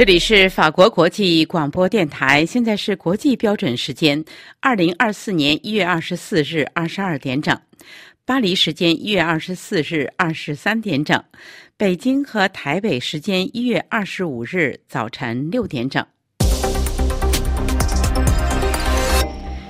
[0.00, 4.24] 这里是法国国际广播电台，现在是国际标准时间
[4.58, 7.54] 二零二四年一月二十四日二十二点整，
[8.24, 11.22] 巴黎时间一月二十四日二十三点整，
[11.76, 16.02] 北京和台北时间一月二十五日早晨六点整。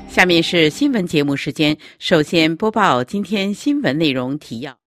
[0.09, 4.79] 下面是新闻节目时间，首先播报今天新闻内容提要。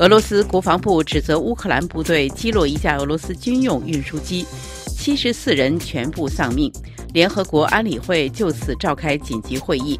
[0.00, 4.44] 俄罗斯国防部指责乌克兰部队击落一架俄罗斯军用运输机，
[4.88, 6.70] 七十四人全部丧命。
[7.12, 9.98] 联合国安理会就此召开紧急会议。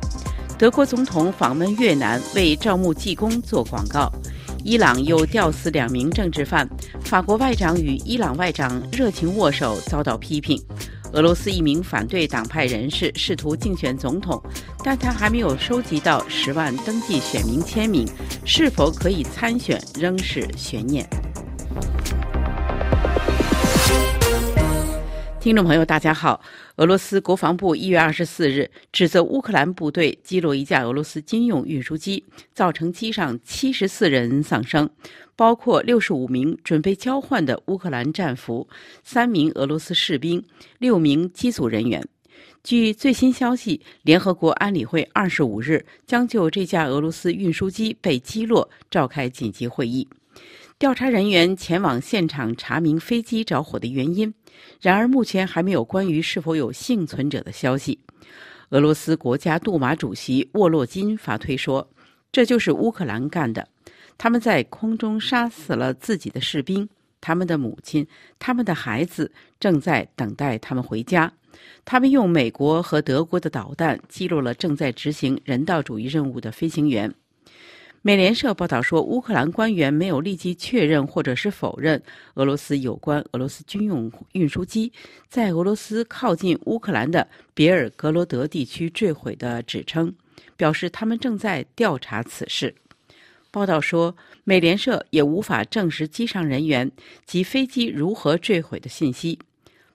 [0.58, 4.10] 德国总统访问越南，为招募技工做广告。
[4.64, 6.68] 伊朗又吊死两名政治犯，
[7.04, 10.60] 法国外长与伊朗外长热情握手，遭到批评。
[11.14, 14.42] 俄罗斯一名反对党派人士试图竞选总统，
[14.82, 18.04] 但他还没有收集到十万登记选民签名，
[18.44, 21.08] 是否可以参选仍是悬念。
[25.40, 26.40] 听众朋友，大家好。
[26.76, 34.90] 俄罗斯国防部一月二十四日指责乌克兰部队击落一架俄罗斯军用运输机，造成机上七十四人丧生，
[35.36, 38.66] 包括六十五名准备交换的乌克兰战俘、
[39.04, 40.44] 三名俄罗斯士兵、
[40.78, 42.04] 六名机组人员。
[42.64, 50.08] 据最新消息，联合国安理会二十五日将就这架俄罗斯运输机被击落召开紧急会议。
[50.76, 54.34] 调查人员前往现场查明飞机着火的原因，
[54.80, 57.98] 然而目前还没有关于是否有幸存者的消息。
[58.70, 61.88] 俄罗斯国家杜马主席沃洛金发推说
[62.32, 63.68] ：“这就是乌克兰干的，
[64.18, 66.88] 他们在空中杀死了自己的士兵，
[67.20, 68.06] 他们的母亲、
[68.38, 69.30] 他们的孩子
[69.60, 71.32] 正在等待他们回家。
[71.84, 77.12] 他们用美国和德国的导弹击落了正在执行人道主义任务的飞行员。”
[78.06, 82.02] 美联社报道说，乌克兰官员没有立即确认或者是否认
[82.34, 84.92] 俄罗斯有关俄罗斯军用运输机
[85.26, 90.14] 在俄罗斯靠近乌克兰的别尔格罗德地区坠毁的指称，
[90.54, 92.74] 表示他们正在调查此事。
[93.50, 94.14] 报道说，
[94.44, 96.92] 美联社也无法证实机上人员
[97.24, 99.38] 及飞机如何坠毁的信息。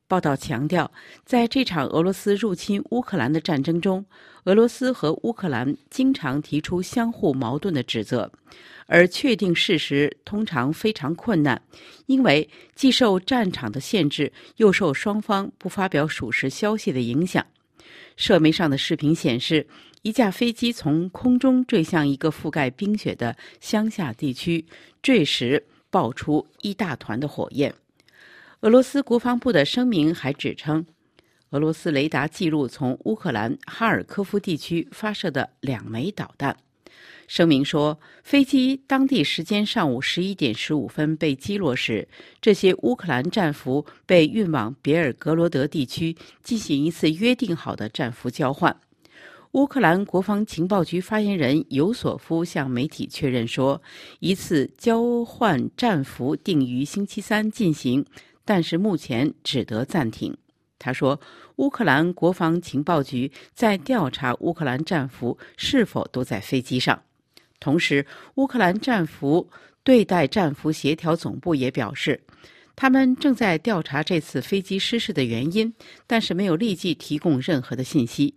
[0.08, 0.92] 报道强调，
[1.24, 4.04] 在这场俄罗斯入侵乌克兰的战争中，
[4.50, 8.32] 俄罗斯和乌克兰经常提出相互矛盾的指责，
[8.88, 11.62] 而确定事实通常非常困难，
[12.08, 17.46] 因为既受战场的限制，又受双方不发表属实消息的影响。
[18.16, 19.68] 社媒上的视频显示，
[20.02, 24.66] 一架飞机从空中坠向一个覆盖冰雪的乡下地区，
[25.04, 27.72] 坠时爆出一大团的火焰。
[28.62, 30.84] 俄罗斯国防部的声明还指称，
[31.52, 36.56] 俄罗斯雷达记录从乌克兰哈尔科夫地区发射的两枚导弹。
[37.28, 42.08] 声明说，飞机当地时间上午十一点十五分被击落时，
[42.40, 48.76] 这些乌克兰战俘被运往别尔格罗德地区进行一次约定好的战俘交换。
[49.54, 53.82] 乌克兰国防情报局发言人尤索夫向媒体确认说，
[54.20, 58.06] 一次交换战俘定于星期三进行。
[58.46, 60.36] 但是目前只得暂停。
[60.80, 61.20] 他说，
[61.58, 67.04] 乌克兰国防情报局在调查乌克兰战俘是否都在飞机上。
[67.60, 69.50] 同时，乌克兰战俘
[69.84, 72.22] 对待战俘协调总部也表示，
[72.78, 75.74] 他们正在调查这次飞机失事的原因，
[76.08, 78.34] 但是没有立即提供任何的信息。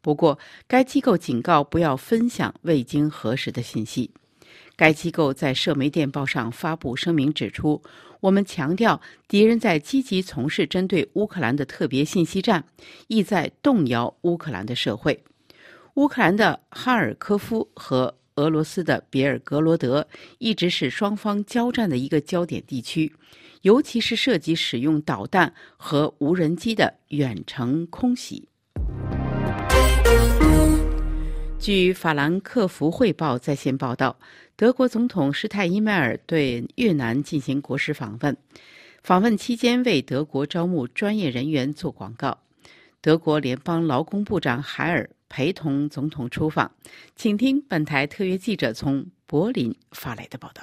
[0.00, 4.10] 不过，该机构警告不要分享未经核实的信息。
[4.76, 7.80] 该机构在社媒电报上发布声明指出。
[8.24, 12.64] 我们强调，敌人在积极从事针对乌克兰的特别信息战，
[13.06, 15.22] 意在动摇乌克兰的社会。
[15.96, 20.08] 乌克兰的哈尔科夫和俄罗斯的别尔格罗德
[20.38, 23.14] 一直是双方交战的一个焦点地区，
[23.60, 28.48] 尤其是涉及使用导弹和无人机的远程空袭。
[31.64, 34.18] 据法兰克福汇报在线报道。
[34.54, 38.36] 德国总统施泰因迈尔对越南进行国事访问，
[39.02, 42.36] 访问期间为德国招募专业人员做广告。
[43.00, 46.70] 德国联邦劳工部长海尔陪同总统出访，
[47.16, 50.62] 请听本台特约记者从柏林发来的报道。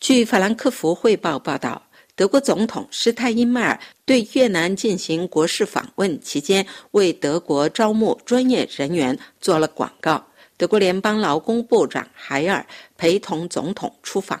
[0.00, 10.26] 据法兰克福汇报报道，德国总统施泰因迈尔对越南进行国事访问期间，为德国招募专业人员做了广告。
[10.56, 12.66] 德国联邦劳工部长海尔
[12.96, 14.40] 陪同总统出访。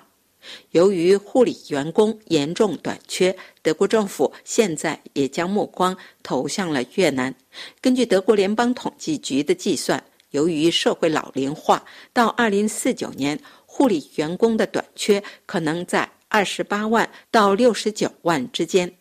[0.70, 7.34] 由于护理员工严重短缺，德国政府现在也将目光投向了越南。
[7.82, 11.84] 根据德国联邦统计局的计算，由于社会老龄化，
[12.14, 18.92] 到2049年，护理员工的短缺可能在二十八万到六十九万之间。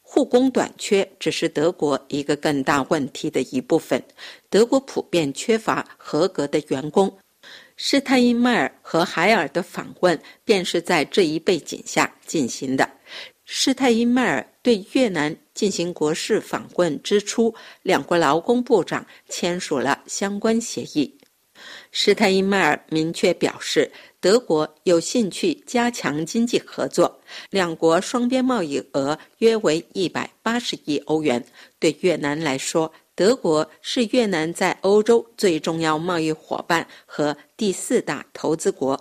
[0.00, 4.02] 护工短缺只是德国一个更大问题的一部分。
[4.48, 7.18] 德国普遍缺乏合格的员工。
[7.76, 12.88] 施泰因迈尔和海尔的访问便是在这一背景下进行的。
[13.44, 21.18] 施泰因迈尔对越南进行国事访问之初，两国劳工部长签署了相关协议。
[21.90, 23.90] 施泰因迈尔明确表示。
[24.24, 31.44] 德国有兴趣加强经济合作，两国双边贸易额约为一百八十亿欧元。
[31.78, 38.98] 对越南来说，德国是越南在欧洲最重要贸易伙伴和第四大投资国。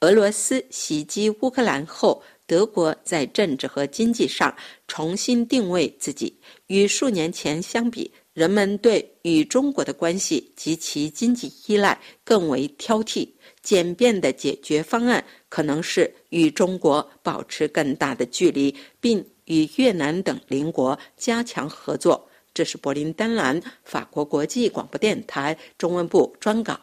[0.00, 4.56] 俄罗斯袭击乌克兰后，德国在政治和经济上
[4.86, 6.34] 重新定位自己，
[6.68, 13.28] 与数年前相比，人们对与中国的关系及其经济依赖更为挑剔。
[13.68, 22.26] 简便的解决方案可能是与中国保持更大的距离，并与越南等邻国加强合作。
[22.54, 26.80] 这是柏林丹兰法国国际广播电台中文部专稿。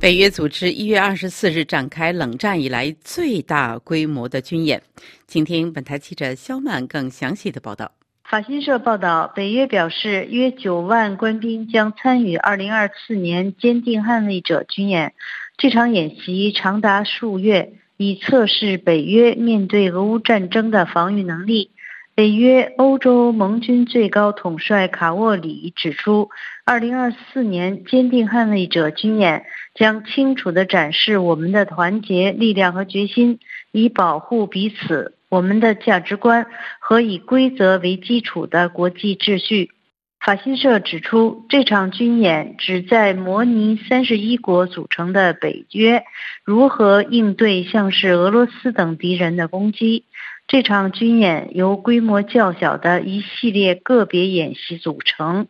[0.00, 4.82] 北约组织一月二十四日展开冷战以来最大规模的军演。
[5.28, 7.99] 请听本台记者肖曼更详细的报道。
[8.30, 15.14] 法新社报道，北约表示，约九万官兵将参与2024年坚定捍卫者军演。
[15.58, 21.72] 这场演习长达数月，以测试北约面对俄乌战争的防御能力。
[22.14, 26.28] 北约欧洲盟军最高统帅卡沃里指出
[26.66, 29.44] ，2024年坚定捍卫者军演
[29.74, 33.40] 将清楚地展示我们的团结力量和决心，
[33.72, 35.16] 以保护彼此。
[35.30, 36.46] 我们的价值观
[36.80, 39.70] 和以规则为基础的国际秩序。
[40.18, 46.04] 法新社指出，这场军演旨在模拟三十一国组成的北约
[46.44, 50.04] 如何应对像是俄罗斯等敌人的攻击。
[50.46, 55.46] 这场军演由规模较小的一系列个别演习组成，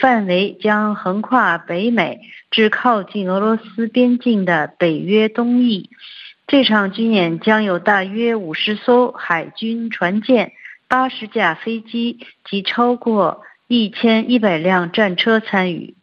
[0.00, 5.90] 范围将横跨北美至靠近俄罗斯边境的北约东翼。
[6.48, 10.52] 这场军演将有大约五十艘海军船舰、
[10.88, 15.94] 八十架飞机及超过一千一百辆战车参与。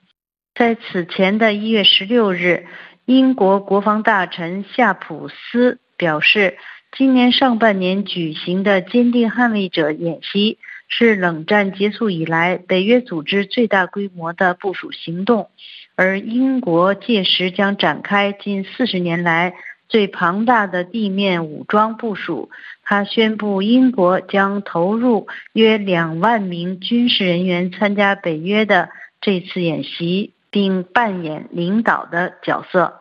[0.54, 2.68] 在此前的一月十六日，
[3.06, 6.60] 英国国防大臣夏普斯表示，
[6.96, 15.50] 今年上半年举行的“坚定捍卫者”演习是冷战结束以来北约组织最大规模的部署行动，
[15.96, 19.56] 而英国届时将展开近四十年来。
[19.96, 22.50] 最庞大的地面武装部署，
[22.84, 28.90] 他宣布英国将投入约两万名军事人员参加北约的
[29.22, 32.94] 这次演习，并扮演领导的角色。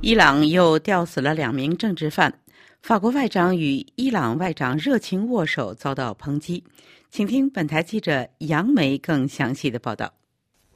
[0.00, 2.32] 伊朗又吊死了两名政治犯，
[2.80, 6.62] 法国外长与伊朗外长热情握手遭到抨击。
[7.08, 10.12] 请听本台记者杨梅更详细的报道。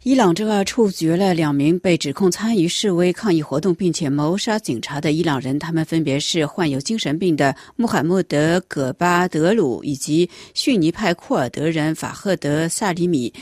[0.04, 13.32] 伊朗周二处决了两名被指控参与示威抗议活动并且谋杀警察的伊朗人，他们分别是患有精神病的穆罕默德·戈巴德鲁以及逊尼派库尔德人法赫德·萨里米。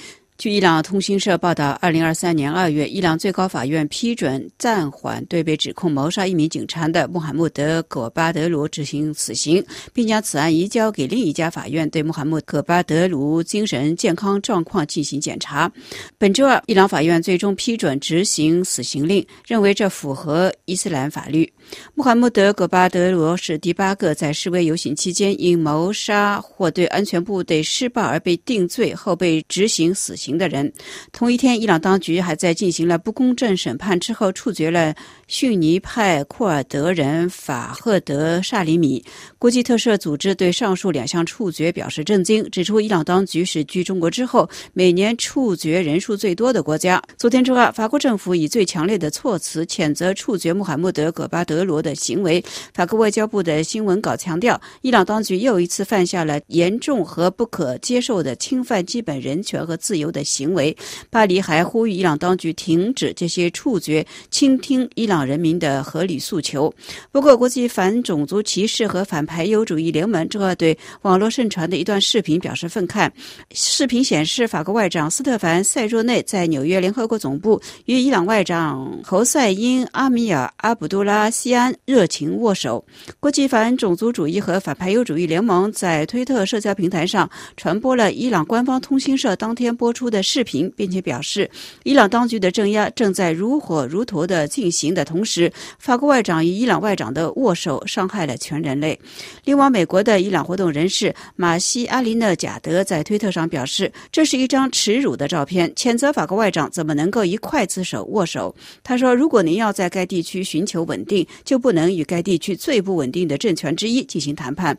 [0.43, 15.71] 据伊朗通讯社报道，二零二三年二月，伊朗最高法院批准暂缓对被指控谋杀一名警察的穆罕默德·葛巴德鲁执行死刑，并将此案移交给另一家法院对穆罕默德·葛巴德鲁精神健康状况进行检查。
[16.19, 21.49] 本周二，伊朗法院最终批准执行死刑令，认为这符合伊斯兰法律。
[21.95, 30.73] 穆罕默德·葛巴德罗是第八个在示威游行期间因谋杀或对安全部队施暴而被定罪后被执行死刑的人。
[31.13, 34.95] 同一天，伊朗当局还在进行了不公正审判之后，处决了
[35.33, 39.03] 逊尼派库尔德人法赫德·萨里米。
[39.39, 47.03] 国际特赦组织对上述两项处决表示震惊，指出伊朗当局是继中国之后每年处决人数最多的国家。
[47.17, 51.53] 昨天周二，法国政府以最强烈的措辞谴责处决穆罕默德·戈巴德。
[51.53, 60.75] 德罗的行为，法国外交部的新闻稿强调，伊朗当局又一次犯下了严重和不可接受的侵犯基本人权和自由的行为。
[61.11, 66.73] 巴黎还呼吁伊朗当局停止这些处决，倾听伊朗人民的合理诉求。
[67.11, 73.11] 不过，国际反种族歧视和反排犹主义联盟正在对网络盛传的一段视频表示愤慨。
[73.53, 82.85] 视频显示，法国外长斯特凡·塞若内在纽约联合国总部与伊朗外长侯赛因·阿米尔·阿卜杜拉西安热情握手。
[83.21, 91.51] 国际反种族主义和反排犹主义联盟在推特社交平台上传播了伊朗官方通讯社当天播出的视频，并且表示，
[91.85, 98.99] 伊朗当局的镇压正在如火如荼的进行的同时，法国外长与伊朗外长的握手伤害了全人类。
[99.45, 108.55] 另外，美国的伊朗活动人士马西阿林纳贾德在推特上表示，这是一张耻辱的照片，谴责法国外长怎么能够以刽子手握手。
[108.83, 114.75] 他说：“如果您要在该地区寻求稳定，就不能与该地区最不稳定的政权之一进行谈判。”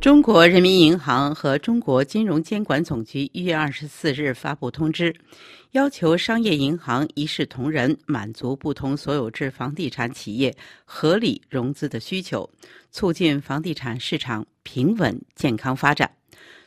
[0.00, 5.14] 中国人民银行和中国金融监管总局一月二十四日发布通知，
[5.74, 12.48] 要求商业银行一视同仁，满足不同所有制房地产企业合理融资的需求，
[12.92, 16.08] 促进房地产市场平稳健康发展。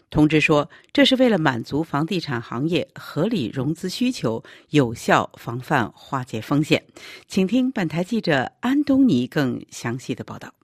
[0.10, 6.84] 通知说，这是为了满足房地产行业合理融资需求，有效防范化解风险。
[7.30, 10.57] 请听本台记者安东尼更详细的报道。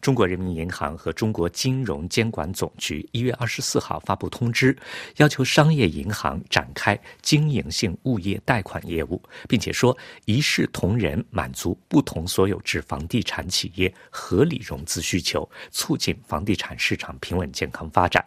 [0.00, 4.76] 中国人民银行和中国金融监管总局一月二十四号发布通知，
[5.16, 18.24] 要求商业银行展开经营性物业贷款业务，并且说一视同仁，满足不同所有制房地产企业合理融资需求，促进房地产市场平稳健康发展。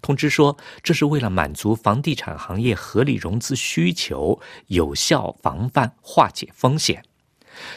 [0.00, 7.02] 通知说，这是为了满足房地产行业合理融资需求，有效防范化解风险。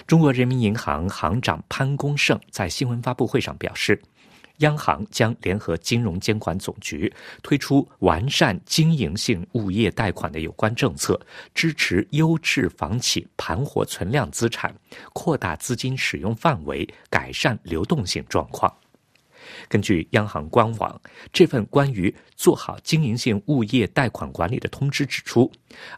[0.07, 4.01] 中国人民银行行长潘功胜在新闻发布会上表示，
[4.57, 11.19] 央行将联合金融监管总局推出完善经营性物业贷款的有关政策，
[11.53, 14.75] 支持优质房企盘活存量资产，
[15.13, 18.73] 扩大资金使用范围，改善流动性状况。
[19.69, 25.49] 根据央行官网，这份关于做好经营性物业贷款管理的通知指出，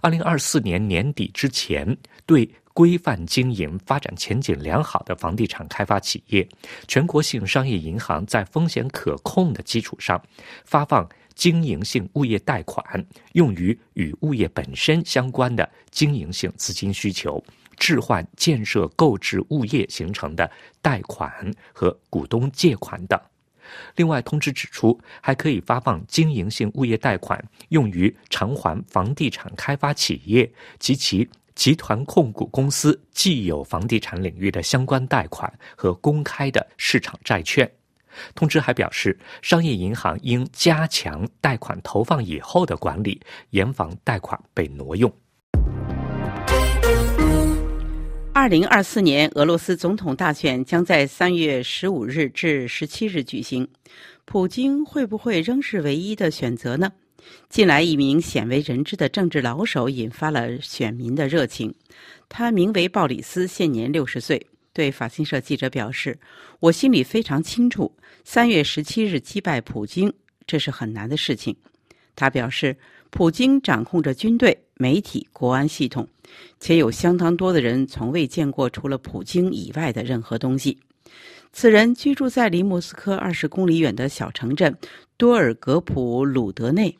[0.01, 1.97] 二零二四年年底之前，
[2.27, 6.47] 对规范经营、发展前景良好的房地产开发企业，
[6.87, 10.21] 全国性商业银行在风险可控的基础上，
[10.65, 12.83] 发放经营性物业贷款，
[13.33, 17.43] 用于与物业本身相关的经营性资金需求，
[17.77, 20.49] 置换建设购置物业形成的
[20.81, 23.19] 贷款和股东借款等。
[23.95, 37.69] 另外，通知指出，还可以发放经营性物业贷款，用于偿还房地产开发企业及其集团控股公司既有房地产领域的相关贷款和公开的市场债券。
[38.35, 45.11] 通知还表示，商业银行应加强贷款投放以后的管理，严防贷款被挪用。
[48.33, 53.67] 二零二四年俄罗斯总统大选将在三月十五日至十七日举行，
[54.25, 56.91] 普京会不会仍是唯一的选择呢？
[57.49, 61.73] 近来，一名鲜为人知的政治老手引发了选民的热情。
[62.29, 64.47] 他名为鲍里斯，现年六十岁。
[64.73, 66.17] 对法新社记者表示
[66.61, 70.13] ：“我心里非常清楚，三月十七日击败普京，
[70.47, 71.55] 这是很难的事情。”
[72.15, 72.77] 他表示。
[73.13, 76.07] 普京掌控着军队、媒体、国安系统，
[76.61, 80.77] 且有相当多的人从未见过除了普京以外的任何东西。
[81.51, 84.77] 此人居住在离莫斯科二十公里远的小城镇
[85.17, 86.97] 多尔格普鲁德内。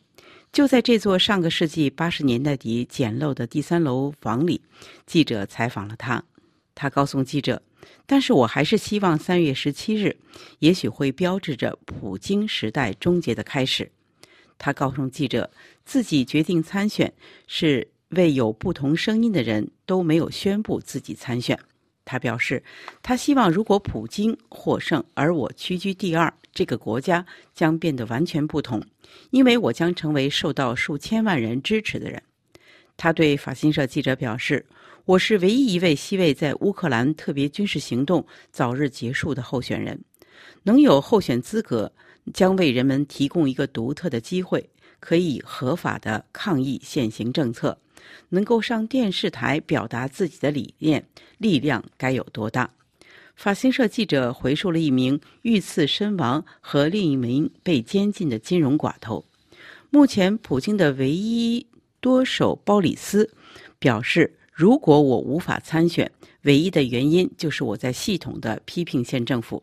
[0.52, 4.60] 就在这座上个世纪八十年代底简陋的第三楼房里，
[5.06, 6.22] 记者采访了他。
[6.74, 7.62] 他告诉记者
[8.04, 10.14] ：“但是我还是希望三月十七日，
[10.58, 13.90] 也许会标志着普京时代终结的开始。”
[14.58, 15.50] 他告诉记者，
[15.86, 17.10] 自己决定参选
[17.46, 21.58] 是为有不同声音的人都没有宣布自己参选。
[22.04, 22.62] 他表示，
[23.00, 28.82] 他希望如果普京获胜，而我屈居第二，这个国家将变得完全不同，
[29.30, 32.22] 因为我将成为受到数千万人支持的人。
[32.96, 34.64] 他对法新社记者表示
[35.06, 40.00] ：“我是唯一一位希望在乌克兰特别军事行动早日结束的候选人，
[40.62, 41.92] 能有候选资格。”
[42.32, 47.76] 将为人们提供一个独特的机会，可以合法的抗议现行政策，
[48.28, 51.04] 能够上电视台表达自己的理念，
[51.38, 52.70] 力量该有多大？
[53.34, 59.24] 法新社记者回述了一名遇刺身亡和另一名被监禁的金融寡头。
[59.90, 61.66] 目前，普京的唯一
[62.00, 63.34] 多手包里斯
[63.78, 66.10] 表示：“如果我无法参选，
[66.42, 69.62] 唯一的原因就是我在系统的批评县政府。”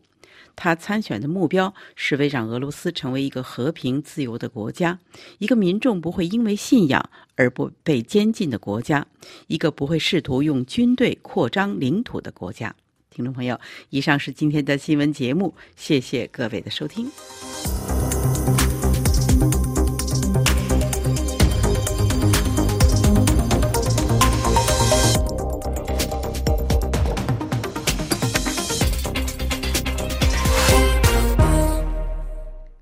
[0.56, 4.98] 他参选的目标是为让俄罗斯成为一个和平自由的国家，
[5.38, 9.06] 一个民众不会因为信仰而不被监禁的国家，
[9.46, 12.74] 一个不会试图用军队扩张领土的国家。
[13.20, 13.60] 听众朋友，
[13.90, 17.06] 以上是今天的新闻节目，谢谢各位的收听。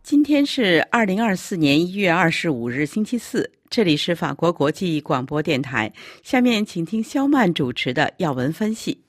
[0.04, 3.50] 今天是二零二四年一月二十五日，星期四。
[3.68, 5.92] 这里是法国国际广播电台。
[6.22, 9.07] 下面请听肖曼主持的要闻分析。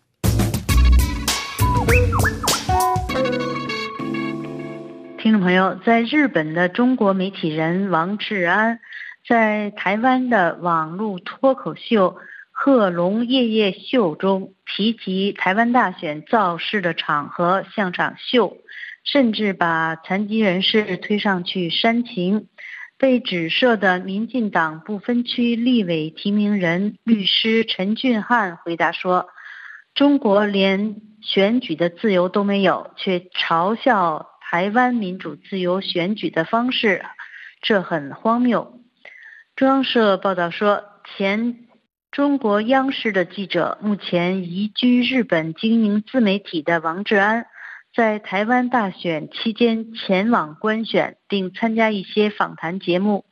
[5.18, 8.80] 听众朋友，在日本的中国媒体人王志安，
[9.28, 12.12] 在台湾的网络脱口秀
[12.52, 18.58] 《贺龙夜夜秀》中提及台湾大选造势的场合像场秀。
[19.06, 22.48] 甚至把残疾人士推上去煽情，
[22.98, 29.30] 被指涉的民进党不分区立委提名人律师陈俊翰回答说
[29.94, 37.06] ：“中国连选举的自由都没有，却嘲笑台湾民主自由选举的方式，
[37.62, 38.80] 这很荒谬。”
[39.56, 40.86] 中央社报道说，
[41.18, 41.68] 前
[42.12, 47.46] 中国央视的记者，目前移居日本经营自媒体的王志安。
[47.94, 53.26] 在台湾大选期间前往观选，并参加一些访谈节目。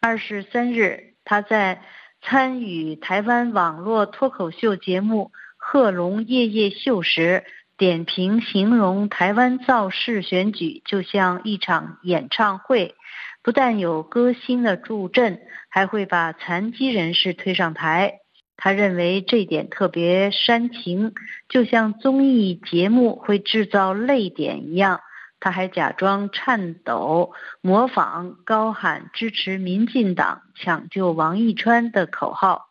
[0.00, 1.82] 二十三日，他在
[2.22, 5.30] 参与台湾网络脱口秀节目
[5.70, 7.44] 《贺龙夜夜秀》时，
[7.76, 12.94] 点评形容台湾造势选举就像一场演唱会，
[13.42, 18.20] 不但有歌星的助阵，还会把残疾人士推上台。
[18.56, 21.12] 他认为这点特别煽情，
[21.50, 25.02] 就像综艺节目会制造泪点一样。
[25.38, 32.67] 他还假装颤抖，模仿高喊支持民进党、抢救王一川的口号。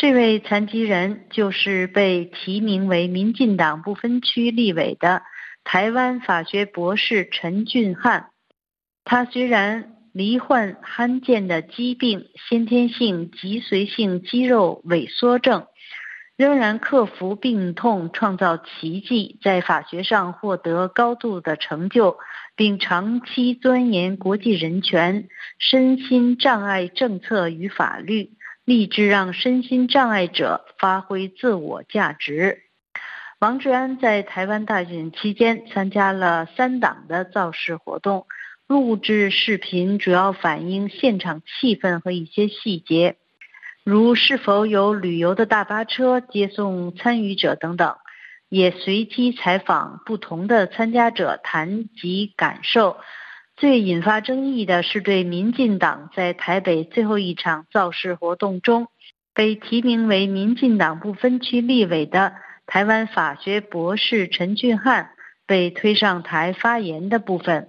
[0.00, 5.20] 这位残疾人就是被提名为民进党不分区立委的
[5.62, 8.30] 台湾法学博士陈俊翰。
[9.04, 9.96] 他虽然。
[10.12, 15.68] 罹患罕见的疾病——先天性脊髓性肌肉萎缩症，
[16.36, 22.18] 仍然克服病痛，创造奇迹，在法学上获得高度的成就，
[22.56, 25.28] 并长期钻研国际人权、
[25.60, 28.32] 身心障碍政策与法律，
[28.70, 32.62] 立志让身心障碍者发挥自我价值。
[33.40, 38.26] 王志安在台湾大选期间参加了三党的造势活动。
[38.68, 43.16] 录制视频主要反映现场气氛和一些细节，
[43.82, 47.96] 如是否有旅游的大巴车接送参与者等等，
[48.48, 52.98] 也随机采访不同的参加者谈及感受。
[53.60, 58.88] 最引发争议的是对民进党在台北最后一场造势活动中
[59.34, 62.32] 被提名为民进党不分区立委的
[62.64, 65.10] 台湾法学博士陈俊翰
[65.46, 67.68] 被推上台发言的部分。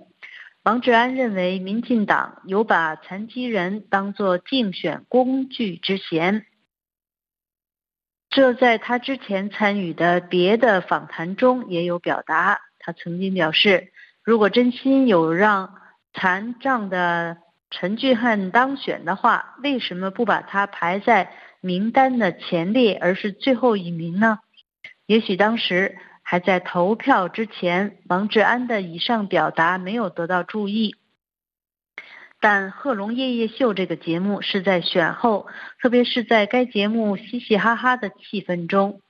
[0.64, 6.46] 王志安认为，民进党有把残疾人当作竞选工具之嫌。
[8.30, 12.62] 这在他之前参与的别的访谈中也有表达。
[12.80, 13.92] 他曾经表示，
[14.24, 15.81] 如果真心有让
[16.14, 17.38] 残障的
[17.70, 24.40] 陈俊翰当选的话，为什么不把他排在名单的前列，而是最后一名呢？
[25.06, 25.98] 也许当时。
[26.24, 30.96] 还在投票之前，王志安的以上表达没有得到注意。
[32.40, 35.48] 但《贺龙夜夜秀》这个节目是在选后，
[35.82, 39.02] 特别是在该节目嘻嘻哈哈的气氛中，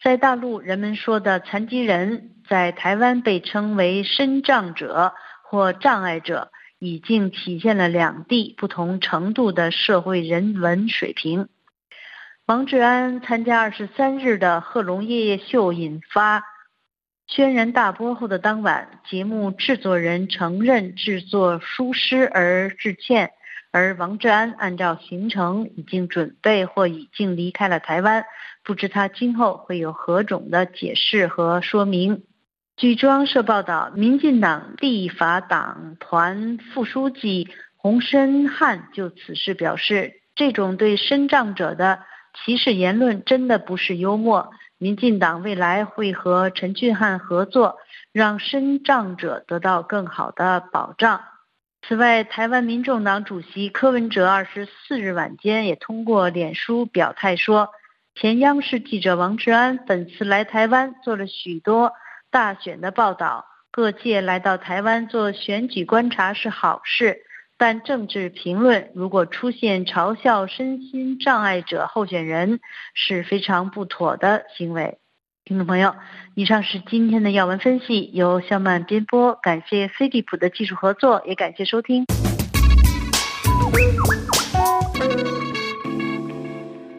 [0.00, 5.14] 在大陆人们说的残疾人，在台湾被称为身障者
[5.54, 11.48] 或障碍者，已经体现了两地不同程度的社会人文水平。
[12.44, 16.42] 王志安参加二十三日的《贺龙夜夜秀》引发
[17.28, 23.30] 轩然大波后的当晚，节目制作人承认制作疏失而致歉，
[23.70, 28.24] 而王志安按照行程已经准备或已经离开了台湾，
[28.64, 32.24] 不知他今后会有何种的解释和说明。
[32.76, 42.00] 据中央社报道，民进党立法党团副书记洪申汉就此事表示，这种对身障者的。
[42.42, 44.50] 歧视言论真的不是幽默。
[44.76, 47.78] 民进党未来会和陈俊翰合作，
[48.10, 51.20] 让身障者得到更好的保障。
[51.86, 57.68] 此外，台湾民众党主席柯文哲二十四日晚间也通过脸书表态说，
[58.16, 61.92] 前央视记者王志安本次来台湾做了许多
[62.34, 67.18] 大选的报道，各界来到台湾做选举观察是好事，
[67.56, 72.58] 但政治评论如果出现嘲笑身心障碍者候选人，
[72.92, 74.98] 是非常不妥的行为。
[75.44, 75.94] 听众朋友，
[76.34, 82.04] 以上是今天的要闻分析，由肖曼编播，感谢飞利浦的技术合作，也感谢收听。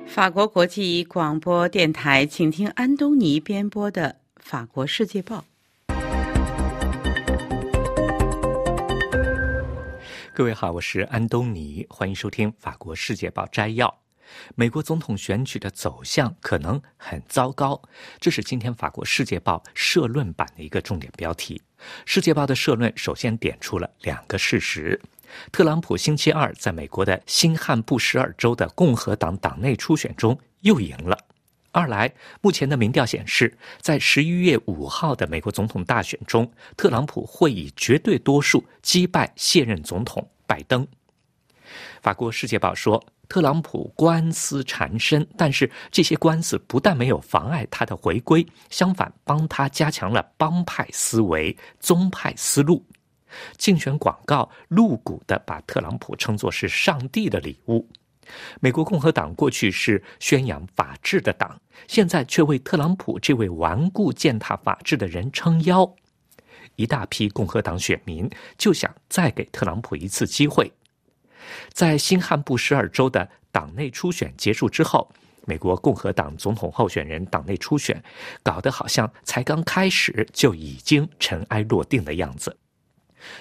[0.08, 4.04] 法国国际广播电台，请听安东尼编播的
[4.42, 5.46] 《法国世界报》。
[10.34, 14.02] 各位好，我是安东尼，欢迎收听《法国世界报》摘要。
[14.56, 17.82] 美国总统选举的走向可能很糟糕，
[18.20, 21.62] 这是今天《法国世界报》社论版的一个重点标题。
[22.06, 25.00] 《世界报》的社论首先点出了两个事实。
[25.52, 31.18] 特朗普星期二在美国的新罕布什尔州的共和党党内初选中又赢了。
[31.76, 32.10] 二来，
[32.40, 40.88] 目前的民调显示，在十一月五号的美国总统大选中，特朗普会以绝对多数击败现任总统拜登。
[42.02, 52.86] 法国《世界报》说，特朗普官司缠身，但是这些官司不但没有妨碍他的回归，相反帮他加强了帮派思维、宗派思路。
[53.58, 57.86] 竞选广告露骨的把特朗普称作是上帝的礼物。
[58.60, 65.96] 美国共和党过去是宣扬法治的党，现在却为特朗普这位顽固践踏法治的人撑腰。
[66.76, 70.72] 一大批共和党选民就想再给特朗普一次机会。
[71.72, 75.10] 在新罕布什尔州的党内初选结束之后，
[75.46, 78.04] 美国共和党总统候选人党内初选
[78.42, 82.58] 搞得好像才刚开始就已经尘埃落定的样子。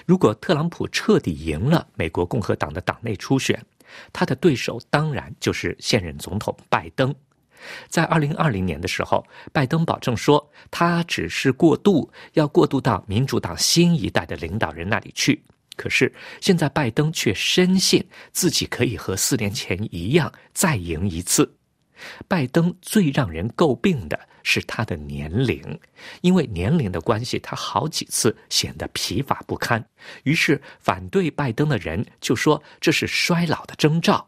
[0.05, 3.63] 如果特朗普彻底赢了美国共和党的党内初选，
[4.11, 7.13] 他的对手当然就是现任总统拜登。
[7.87, 15.43] 在二零二零年的时候，拜登保证说他只是过渡，要过渡到民主党新一代的领导人那里去。
[15.75, 21.51] 可是现在拜登却深信自己可以和四年前一样再赢一次。
[22.27, 24.19] 拜登最让人诟病的。
[24.47, 25.79] 是他的年龄，
[26.21, 29.83] 因为年龄的关系，他好几次显得疲乏不堪。
[30.21, 34.27] 于是反对拜登的人就说这是衰老的征兆。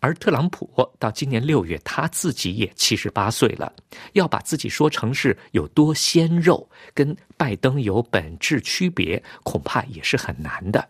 [0.00, 3.72] 而特朗普到今年六月，他自己也七十八岁了，
[4.14, 10.88] 要把自己说成是有多鲜肉，跟拜登有本质区别，恐怕也是很难的。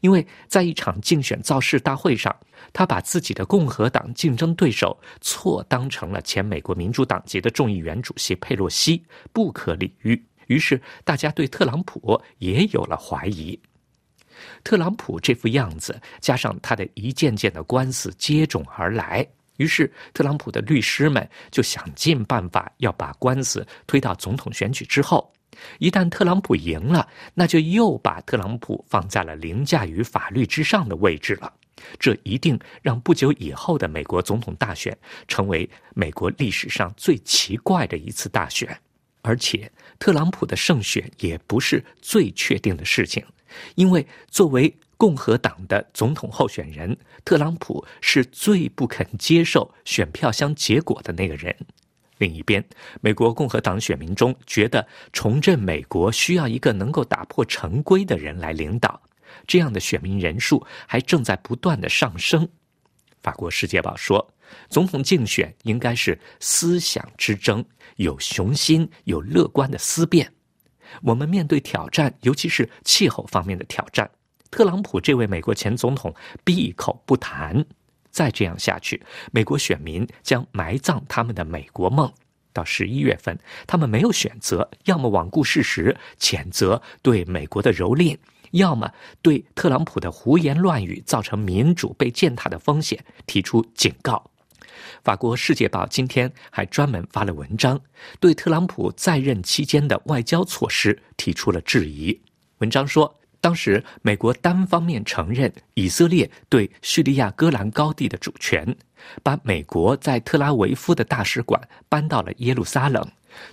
[0.00, 2.34] 因为在一场竞选造势大会上，
[2.72, 10.22] 他把自己的共和党竞争对手错当成了前美国民主党籍的众议员主席佩洛西，不可理喻。
[10.48, 13.58] 于是大家对特朗普也有了怀疑。
[14.64, 25.32] 特朗普这副样子，加上他的一件件的官司接踵而来，于是特朗普的律师们就想尽办法要把官司推到总统选举之后。
[25.78, 31.52] 一旦特朗普赢了，那就又把特朗普放在了凌驾于法律之上的位置了。
[31.98, 38.78] 这一定让不久以后的美国总统大选成为美国历史上最奇怪的一次大选。
[39.22, 43.24] 而且，特朗普的胜选也不是最确定的事情，
[43.76, 51.56] 因为作为共和党的总统候选人，特朗普是最不肯接受选票箱结果的那个人。
[52.22, 52.64] 另一边，
[53.00, 59.02] 美国共和党选民中觉得重振美国需要一个能够打破成规的人来领导，
[59.44, 62.48] 这样的选民人数还正在不断的上升。
[63.22, 64.24] 法国《世界报》说，
[64.68, 67.64] 总统竞选应该是思想之争，
[67.96, 70.32] 有雄心，有乐观的思辨。
[71.02, 74.08] 我们面对挑战，尤其是气候方面的挑战，
[74.48, 77.66] 特朗普这位美国前总统闭口不谈。
[78.12, 82.12] 再这样下去，美国选民将埋葬他们的美国梦。
[82.52, 88.18] 到十一月份，他们没有选择，要么罔顾事实，谴责对美国的蹂躏，
[88.50, 94.30] 要么对特朗普的胡言乱语造成民主被践踏的风险提出警告。
[95.02, 97.80] 法国《世界报》今天还专门发了文章，
[98.20, 102.20] 对特朗普在任期间的外交措施提出了质疑。
[102.58, 103.21] 文章说。
[103.42, 108.64] 当时，美国单方面承认以色列对叙利亚戈兰高地的主权，
[109.20, 113.04] 把美国在特拉维夫的大使馆搬到了耶路撒冷，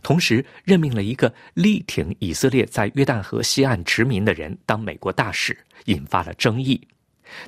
[0.04, 6.80] 同时任命了一个力挺以色列在约旦河西岸殖民的人当美国大使，引发了争议。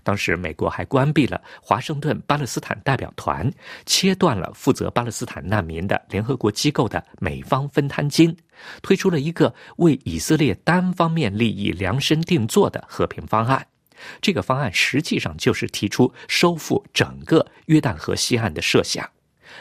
[0.04, 3.52] 当时，美国还关闭了华盛顿巴勒斯坦代表团，
[3.86, 8.36] 切断了负责巴勒斯坦难民的联合国机构的美方分摊金，
[8.82, 13.65] 推出了一个为以色列单方面利益量身定做的和平方案。
[14.20, 19.08] 这个方案实际上就是提出收复整个约旦河西岸的设想。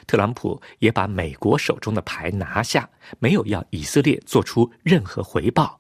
[0.07, 5.80] 特朗普也把美国手中的牌拿下，没有要以色列做出任何回报。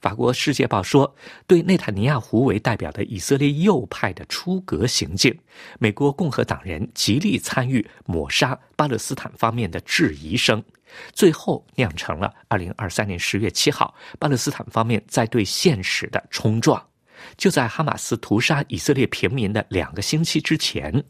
[0.00, 1.14] 法国《世界报》说，
[1.46, 5.36] 对内塔尼亚胡为代表的以色列右派的出格行径，
[5.78, 10.62] 美国共和党人极力参与抹杀巴勒斯坦方面的质疑声，
[11.12, 16.84] 最后酿成了2023年10月7号巴勒斯坦方面在对现实的冲撞。
[17.36, 21.02] 就在哈马斯屠杀以色列平民的两个星期之前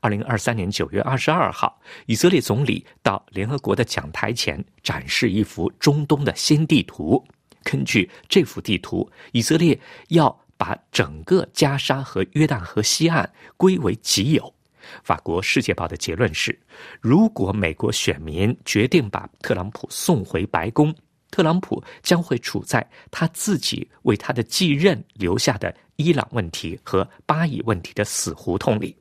[0.00, 7.22] ，2023年9月22号，以色列总理到联合国的讲台前展示一幅中东的新地图。
[7.68, 9.76] 根据这幅地图，以色列
[10.10, 14.54] 要把整个加沙和约旦河西岸归为己有。
[15.02, 16.56] 法国《世界报》的结论是：
[17.00, 20.94] 如果美国选民决定把特朗普送回白宫，
[21.32, 28.96] 特朗普将会处在他自己为他的继任留下的伊朗问题和巴以问题的死胡同里。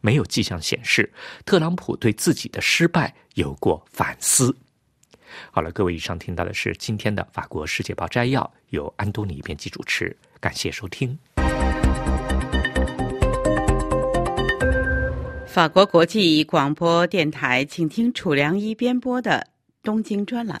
[0.00, 1.12] 没有迹象显示
[1.44, 4.56] 特朗普对自己的失败有过反思。
[5.50, 11.18] 好了，各位，以上听到的是今天的《法国世界报》摘要，由安东尼编辑主持，感谢收听。
[15.46, 19.46] 法国国际广播电台，请听楚良一编播的
[19.82, 20.60] 东京专栏。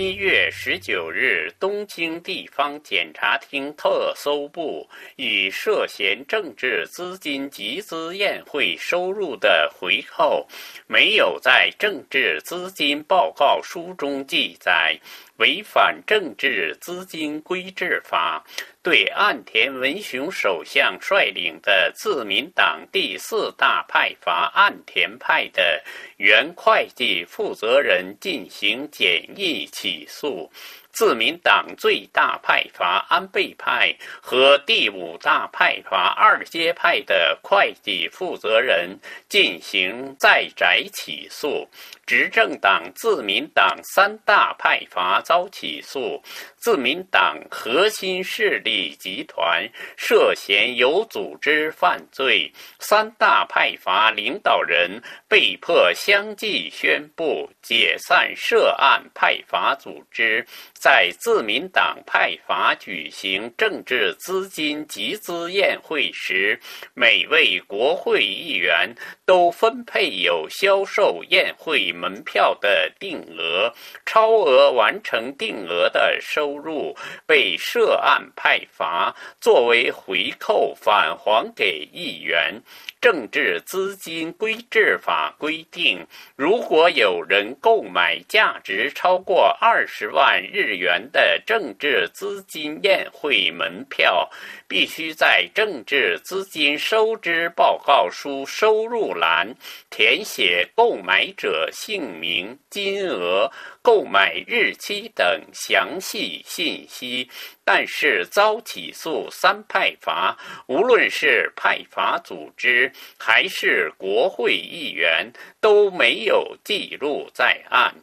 [0.00, 10.48] 一月十九日，东京地方检察厅特搜部以涉嫌政治资金集资宴会收入的回扣
[10.86, 14.98] 没有在政治资金报告书中记载。
[15.36, 18.44] 违反政治资金规制法，
[18.82, 25.84] 对岸田文雄首相率领的自民党第四大派阀岸田派的
[26.16, 30.50] 原会计负责人进行简易起诉。
[30.92, 38.98] 自民党最大派阀安倍派和第五大派阀二阶派的会计负责人
[39.28, 41.68] 进行在宅起诉，
[42.04, 46.22] 执政党自民党三大派阀遭起诉。
[46.56, 60.46] 自民党核心势力集团涉嫌有组织犯罪，三大派阀领导人被迫相继宣布解散涉案派阀组织。
[60.80, 66.60] 在自民党派阀举行政治资金集资宴会时，
[66.94, 68.94] 每位国会议员
[69.26, 73.74] 都分配有销售宴会门票的定额，
[74.06, 76.60] 超额完成定额的收。
[76.60, 76.94] 入
[77.26, 82.62] 被涉案派阀作为回扣返还给议员。
[83.00, 94.28] 政治资金规制法规定，如果有人购买价值超过二十万日元的政治资金宴会门票，
[94.68, 99.54] 必须在政治资金收支报告书收入栏
[99.88, 103.50] 填写购买者姓名、金额。
[103.82, 107.28] 购买日期等详细信息，
[107.64, 117.94] 但是遭起诉三派阀，无论是派阀组织还是国会议员，都没有记录在案。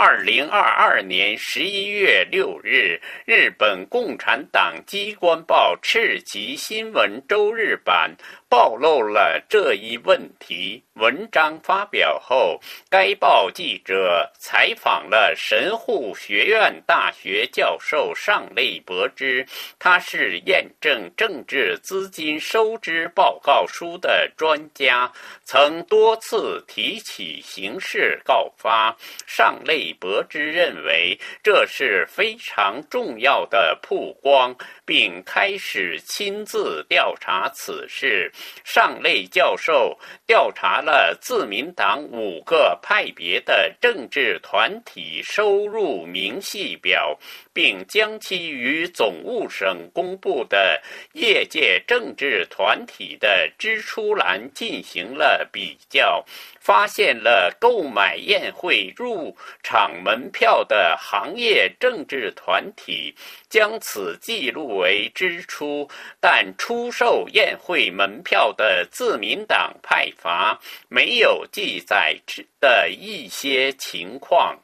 [0.00, 8.14] 二零二二年十一月六日，日本共产党机关报《赤旗新闻周日版》。
[8.50, 10.82] 暴露了这一问题。
[10.94, 12.58] 文章发表后，
[12.88, 19.46] 该报记者采访了神户学院大学教授上内博之，
[19.78, 25.12] 他是验证政治资金收支报告书的专家，
[25.44, 28.96] 曾多次提起刑事告发。
[29.26, 38.30] 上内李博之认为这是非常重要的曝光，并开始亲自调查此事。
[38.64, 47.18] 上类教授调查了自民党五个派别的政治团体收入明细表，
[47.58, 50.80] 并将其与总务省公布的
[51.14, 56.24] 业界政治团体的支出栏进行了比较。
[56.60, 63.12] 发现了购买宴会入场门票的行业政治团体
[63.48, 65.88] 将此记录为支出，
[66.20, 72.14] 但出售宴会门票的自民党派阀没有记载
[72.60, 74.56] 的一些情况。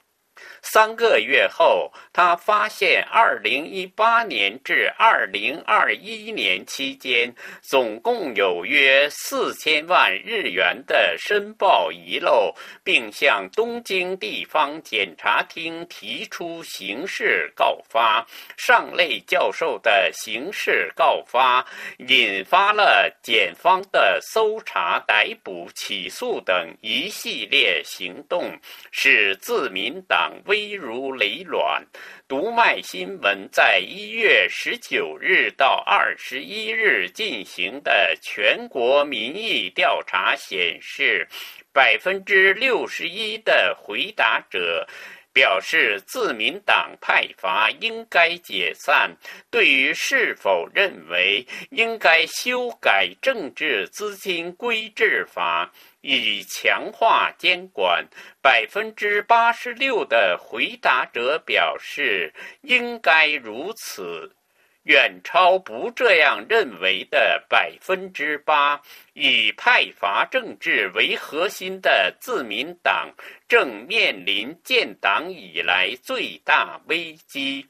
[0.67, 18.27] 三个月后，他发现2018年至2021年期间，总共有约4000万日元的申报遗漏，并向东京地方检察厅提出刑事告发。
[18.57, 21.65] 上类教授的刑事告发
[21.99, 28.59] 引发了检方的搜查、逮捕、起诉等一系列行动，
[28.91, 31.85] 使自民党为危如累卵。
[32.29, 41.27] 读卖新闻在一月十九日到二十一日进行的全国民意调查显示，
[41.73, 44.87] 百分之六十一的回答者。
[45.35, 49.17] 表示自民党派阀应该解散。
[49.51, 55.73] 对于是否认为应该修改政治资金规制法
[56.07, 58.07] 以强化监管，
[58.43, 64.37] 百分之八十六的回答者表示应该如此。
[64.83, 68.83] 远超不这样认为的百分之八。
[69.15, 73.15] 以派阀政治为核心的自民党
[73.49, 77.67] 正面临建党以来最大危机。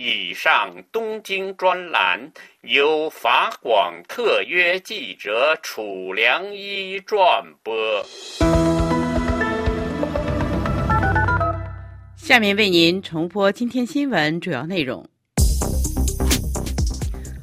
[0.00, 2.30] 以上东京专栏
[2.60, 7.74] 由法广特约记者楚良一转播。
[12.16, 15.04] 下面为您重播今天新闻主要内容。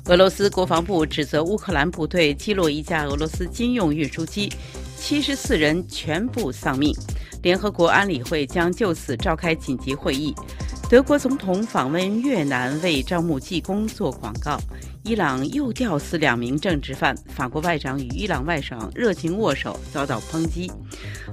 [0.06, 4.50] 俄罗斯国防部指责乌克兰部队击落一架俄罗斯军用运输机，
[4.96, 6.94] 七十四人全部丧命。
[7.44, 10.34] 联合国安理会将就此召开紧急会议。
[10.88, 14.60] 德国总统访问越南为招募技工做广告。
[15.04, 20.72] 伊朗又吊死两名政治犯，法国外长与伊朗外长热情握手遭到抨击。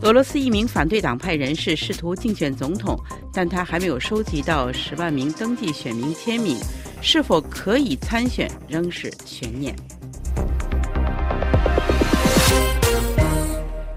[0.01, 2.99] 俄罗斯一名反对党派人士试图竞选总统，
[3.33, 6.57] 但他还没有收集到十万名登记选民签名。
[7.03, 9.75] 是否可以参选仍是悬念。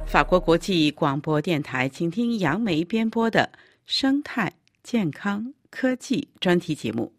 [0.05, 3.47] 法国国际广播电台，请听杨梅编播的
[3.85, 4.51] 生态
[4.85, 7.11] 健康科技专题节目。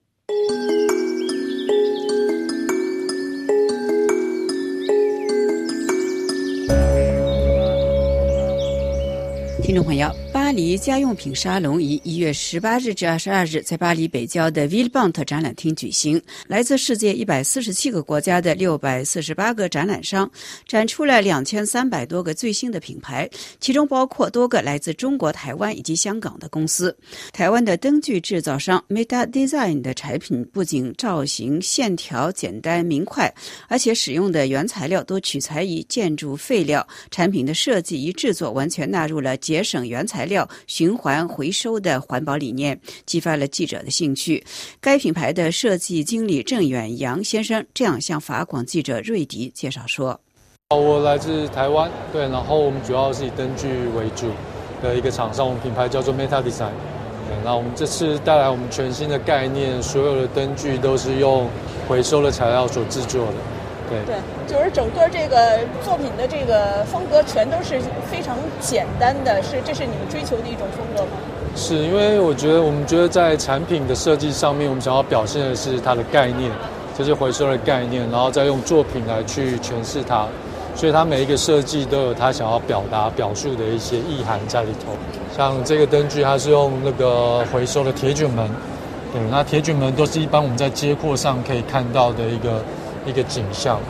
[9.61, 10.26] 听众朋友。
[10.37, 16.21] 巴黎家用品沙龙于一月十八日至二十二日在巴黎北郊的 Villebont 展览厅举行。
[16.47, 20.31] 来自世界一百四十七个国家的六百四十八个展览商
[20.67, 23.27] 展出了两千三百多个最新的品牌，
[23.61, 26.95] 其中包括多个来自中国台湾以及香港的公司。
[27.33, 33.33] 台湾的灯具制造商 Meta Design 的产品不仅造型线条简单明快，
[33.69, 36.87] 而且使用的原材料都取材于建筑废料。
[37.11, 40.47] 产品的设计与制作完全纳入了节省原材料。
[40.67, 44.45] 循环回收的环保理念激发了记者的兴趣。
[44.81, 50.21] 该品牌的设计经理郑远阳先生这样向法广记者瑞迪介绍说
[50.71, 54.31] ：“我来自台湾，对，然后我们主要是以灯具为主
[54.83, 56.73] 的一个厂商，我们品牌叫做 Meta Design。
[57.45, 61.49] 那我们这次带来我们全新的概念，所有的灯具都是用
[61.89, 63.35] 回收的材料所制作的。”
[63.89, 71.11] 对，就是整个这个作品的这个风格全都是非常简单的，是这是你们追求的一种风格吗？
[71.55, 76.51] 是因为我觉得我们觉得在产品的设计上面，我们想要表现的是它的概念，
[76.99, 80.27] 就是回收的概念，然后再用作品来去诠释它，
[80.75, 84.93] 所以它每一个设计都有它想要表达表述的一些意涵在里头。
[85.37, 88.51] 像这个灯具，它是用那个回收的铁卷门，
[89.13, 92.63] 对，那铁卷门都是一般我们在街廓上可以看到的一个。
[93.07, 93.81] 一个景象，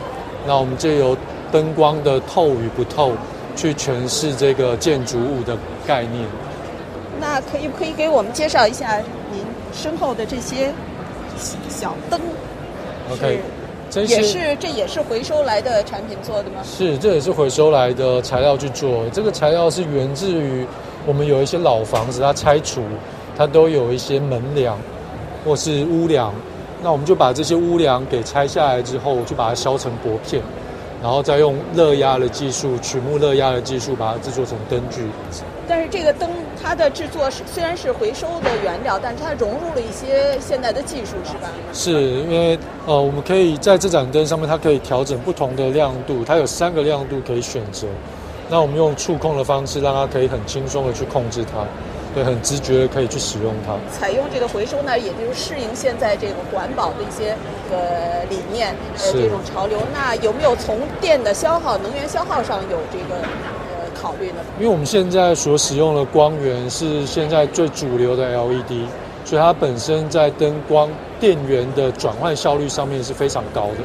[0.45, 1.17] 那我们就由
[1.51, 3.11] 灯光的透与不透
[3.55, 6.23] 去诠释这个建筑物的概念。
[7.19, 8.97] 那可以不可以给我们介绍一下
[9.31, 10.71] 您身后的这些
[11.67, 12.21] 小灯
[13.11, 13.39] ？OK，
[13.89, 16.61] 这也是这也是回收来的产品做的吗？
[16.63, 19.03] 是，这也是回收来的材料去做。
[19.11, 20.65] 这个材料是源自于
[21.07, 22.83] 我们有一些老房子，它拆除，
[23.35, 24.77] 它都有一些门梁
[25.43, 26.31] 或是屋梁。
[26.81, 30.41] 那我们就把这些屋梁给拆下来之后，就把它削成薄片，
[31.01, 35.07] 然后再用热压的技术，曲目热压的技术，把它制作成灯具。
[35.67, 36.29] 但是这个灯
[36.63, 41.49] 它的制作是虽然是回收的原料，但是它融入了一些现代的技术，是吧？
[41.73, 47.87] 是因为呃，我们可以在这盏灯上面，它可以调整不同的亮度，它有三个亮度可以选择。
[48.49, 51.65] 那我们用触控的方式，让它可以很轻松的去控制它。
[52.15, 53.75] 对，很直觉的可以去使用它。
[53.91, 57.35] 采用这个回收呢，也就是适应现在这个环保的一些
[57.71, 59.77] 呃理念，呃这种潮流。
[59.93, 64.37] 那有没有从电的消耗、能源消耗上有这个呃考虑呢？
[64.57, 68.87] 因为我们现在所使用的光源是现在最主流的 LED，
[69.23, 70.89] 所以它本身在灯光
[71.19, 73.77] 电源的转换效率上面是非常高的。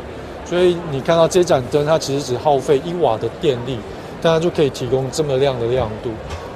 [0.44, 3.78] 所以你看到这盏灯，它其实只耗费一瓦的电力，
[4.22, 6.11] 但它就可以提供这么亮的亮度。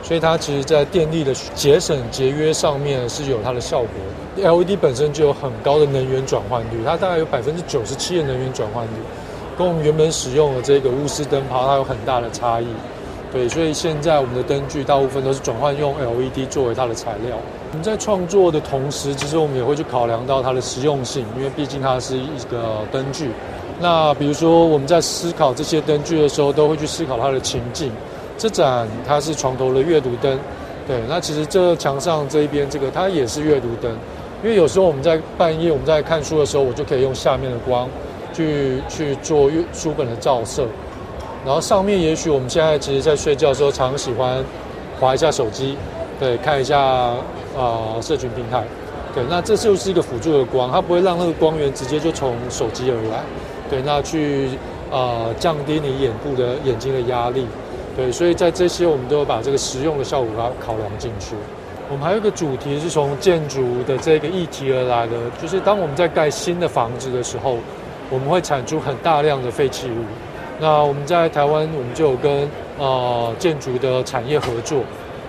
[0.06, 3.88] 所以它其实，在电力的节省节约上面是有它的效果。
[4.36, 8.90] LED 本身就有很高的能源转换率，它大概有百分之九十七的能源转换率，
[9.58, 12.66] 跟我们原本使用的这个钨丝灯泡它有很大的差异。
[13.32, 17.36] 对，所以现在我们的灯具大部分都是转换用 LED 作为它的材料。
[17.72, 23.32] 我们在创作的同时，其实我们也会去考量到它的实用性，因为毕竟它是一个灯具。
[23.80, 27.90] 那比如说我们在思考这些灯具的时候，都会去思考它的情境。
[28.38, 30.38] 这盏它是床头的阅读灯，
[30.86, 31.00] 对。
[31.08, 33.90] 那其实这墙上这一边这个它也是阅读灯，
[34.44, 37.88] 因为有时候我们在半夜我们在看书的时候，我就可以用下面的光
[38.34, 40.66] 去去做阅书本的照射。
[41.44, 44.44] 然后上面也许我们现在其实，在睡觉的时候常喜欢
[45.00, 45.76] 划一下手机，
[46.18, 48.64] 对，看一下啊社群平台，
[49.14, 49.22] 对。
[49.30, 53.22] 那这就是一个辅助的光，它不会让那个光源直接就从手机而来，
[53.70, 53.80] 对。
[53.82, 54.50] 那去
[54.90, 57.46] 啊降低你眼部的眼睛的压力。
[57.96, 61.34] 对，所以在这些我们都有把这个实用的效果它考量进去。
[61.88, 67.56] 我们还有一个主题是从建筑的这个议题而来的，就是当我们在盖新的房子的时候，
[68.10, 70.04] 我们会产出很大量的废弃物。
[70.58, 74.80] 那我们在台湾，我们就有跟呃建筑的产业合作，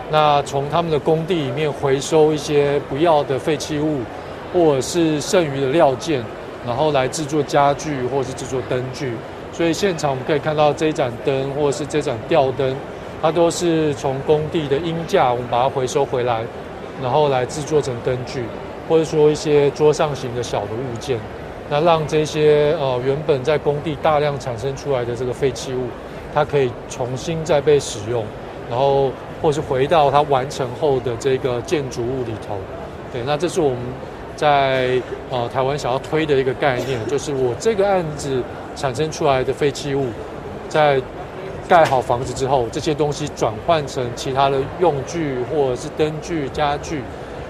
[0.09, 3.99] 那从他们的工地里面回收一些不要的废弃物，
[4.53, 6.23] 或者是剩余的料件，
[6.65, 9.13] 然后来制作家具或者是制作灯具。
[9.57, 12.75] 所以现场我们可以看到这一盏灯，或者是这盏吊灯，
[13.23, 16.43] 它都是从工地的阴架，我们把它回收回来，
[17.01, 18.43] 然后来制作成灯具，
[18.87, 21.17] 或者说一些桌上型的小的物件，
[21.71, 25.87] 那让这些呃原本在工地大量产生出来的这个废弃物，
[26.35, 28.23] 它可以重新再被使用，
[28.69, 29.09] 然后
[29.41, 32.55] 或是回到它完成后的这个建筑物里头。
[33.11, 33.79] 对，那这是我们
[34.35, 35.01] 在
[35.31, 38.39] 呃台湾想要推的一个概念，就是我这个案子。
[38.77, 40.05] 产生出来的废弃物，
[40.69, 41.01] 在
[41.67, 47.01] 盖好房子之后，这些东西转换成其他的用具，或者是灯具、家具，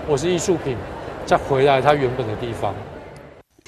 [0.07, 0.75] 或是艺术品，
[1.25, 2.73] 再回来它原本的地方。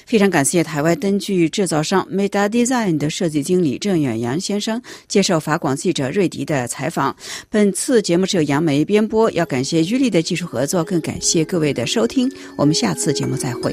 [0.06, 7.14] 非常感谢台湾灯具制造商 Meda Design 的设计经理郑远阳先生接受法广记者瑞迪的采访。
[7.48, 12.28] 本次节目是由杨梅编播，要感谢玉丽的技术合作，更感谢各位的收听。
[12.56, 13.72] 我们下次节目再会。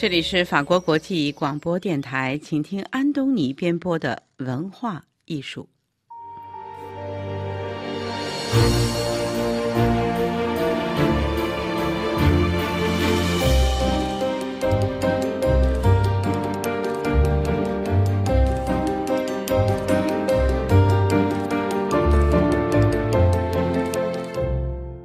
[0.00, 5.68] 这里是法国国际广播电台，请听安东尼编播的文化艺术。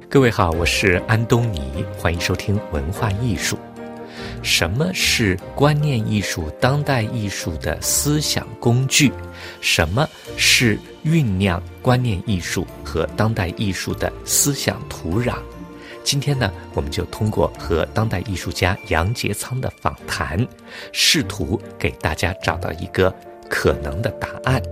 [0.08, 3.58] 各位好，我是安东尼，欢迎收听文化艺术。
[4.46, 9.12] 什么是观念艺术、当代艺术的思想工具？
[9.60, 15.34] 什么是酝酿观念艺术和当代艺术的思想土壤？
[16.04, 20.46] 今天呢，我们就通过和当代艺术家杨杰仓的访谈，
[20.92, 23.12] 试图给大家找到一个
[23.50, 24.62] 可能的答案。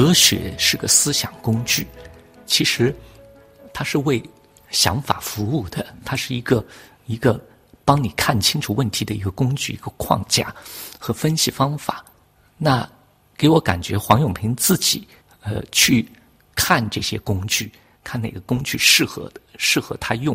[0.00, 1.86] 哲学是个思想工具，
[2.46, 2.96] 其实
[3.70, 4.22] 它是为
[4.70, 6.64] 想法服务的，它是一个
[7.04, 7.38] 一个
[7.84, 10.56] 帮你看清楚问题的一个工具、一个框架
[10.98, 12.02] 和分析方法。
[12.56, 12.90] 那
[13.36, 15.06] 给我感觉，黄永平自己
[15.42, 16.08] 呃去
[16.54, 17.70] 看这些工具，
[18.02, 20.34] 看哪个工具适合，适合他用。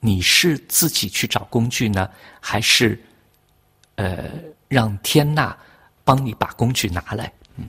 [0.00, 2.08] 你是自己去找工具呢，
[2.40, 2.98] 还是
[3.96, 4.30] 呃
[4.66, 5.54] 让天呐
[6.04, 7.30] 帮你把工具拿来？
[7.56, 7.68] 嗯。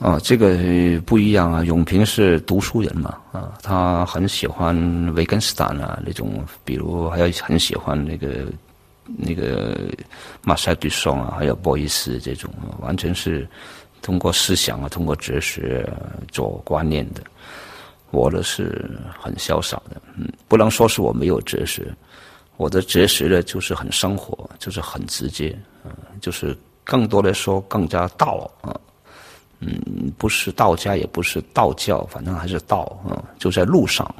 [0.00, 0.56] 啊，这个
[1.04, 1.62] 不一样啊！
[1.62, 4.74] 永平是读书人嘛，啊，他很喜欢
[5.14, 8.46] 维根斯坦啊那种，比如还有很喜欢那个
[9.04, 9.76] 那个
[10.40, 13.46] 马塞杜松啊，还有波伊斯这种，完全是
[14.00, 15.86] 通过思想啊，通过哲学
[16.32, 17.20] 做观念的。
[18.10, 18.90] 我的是
[19.20, 21.86] 很潇洒的，嗯，不能说是我没有哲学，
[22.56, 25.92] 我的哲学呢就是很生活，就是很直接，嗯，
[26.22, 28.74] 就是更多的说更加道啊。
[29.60, 34.12] 嗯，不是道家，也不是道教，反正还是道啊，就在路上，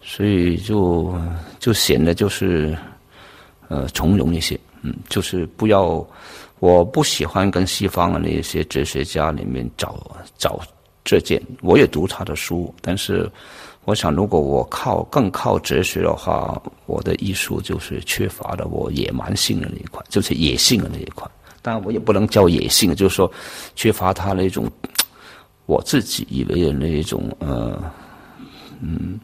[0.00, 1.14] 所以就
[1.58, 2.76] 就显得就是
[3.68, 6.06] 呃从容一些，嗯，就是不要，
[6.58, 10.00] 我不喜欢跟西方的那些哲学家里面找
[10.38, 10.58] 找
[11.04, 13.30] 这件，我也读他的书，但是
[13.84, 21.30] 我想，如果我靠更靠哲学的话，我的艺术就是缺乏了我野蛮性的那一块，就是野性的那一块。
[21.66, 23.28] 当然，我也不能叫野性，就是说
[23.74, 24.70] 缺乏他那种
[25.66, 27.82] 我自己以为的那一种呃，
[28.80, 29.18] 嗯，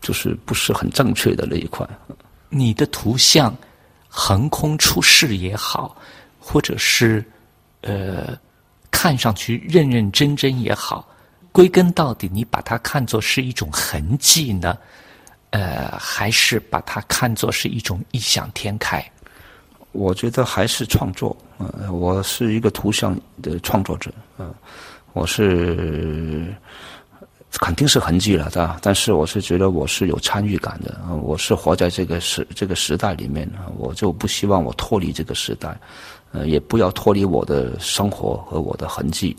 [0.00, 1.86] 就是不是很正确的那一块。
[2.48, 3.54] 你的图像
[4.08, 5.94] 横空出世也好，
[6.38, 7.22] 或者是
[7.82, 8.34] 呃。
[8.92, 11.08] 看上去认认真真也好，
[11.52, 14.76] 归根到底，你把它看作是一种痕迹呢，
[15.50, 19.02] 呃，还是把它看作是一种异想天开？
[19.92, 21.36] 我觉得还是创作。
[21.58, 24.10] 呃，我是一个图像的创作者。
[24.38, 24.54] 嗯，
[25.12, 26.54] 我是
[27.52, 28.78] 肯定是痕迹了，对吧？
[28.80, 30.98] 但是我是觉得我是有参与感的。
[31.22, 35.76] 我是活在这个时这个时代里面，我就不希望我脱离这个时代。
[36.32, 39.36] 呃，也不要脱离我的生活和我的痕迹，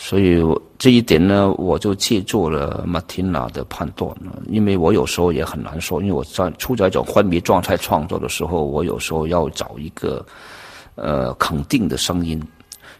[0.00, 0.40] 所以
[0.78, 4.16] 这一点呢，我就借助了马蒂娜的判断。
[4.46, 10.24] 因为我有时候也很难说，因为我在处在一种昏迷状态创作的时候，我有时候要找一个
[10.94, 12.40] 呃肯定的声音。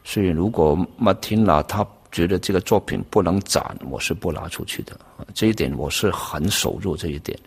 [0.03, 4.99] 所以，如果马蒂娜他觉得这个作品不能展，我是不拿出去的。
[5.33, 7.39] 这一点我是很守住这一点。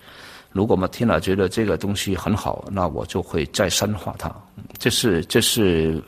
[0.54, 4.34] 如果马蒂娜觉得这个东西很好，那我就会再深化它。
[4.78, 6.02] 这是这是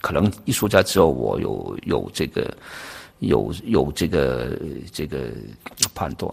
[0.00, 2.56] 可能艺术家只有我有有这个
[3.20, 4.58] 有有这个
[4.92, 5.30] 这个
[5.94, 6.32] 判断。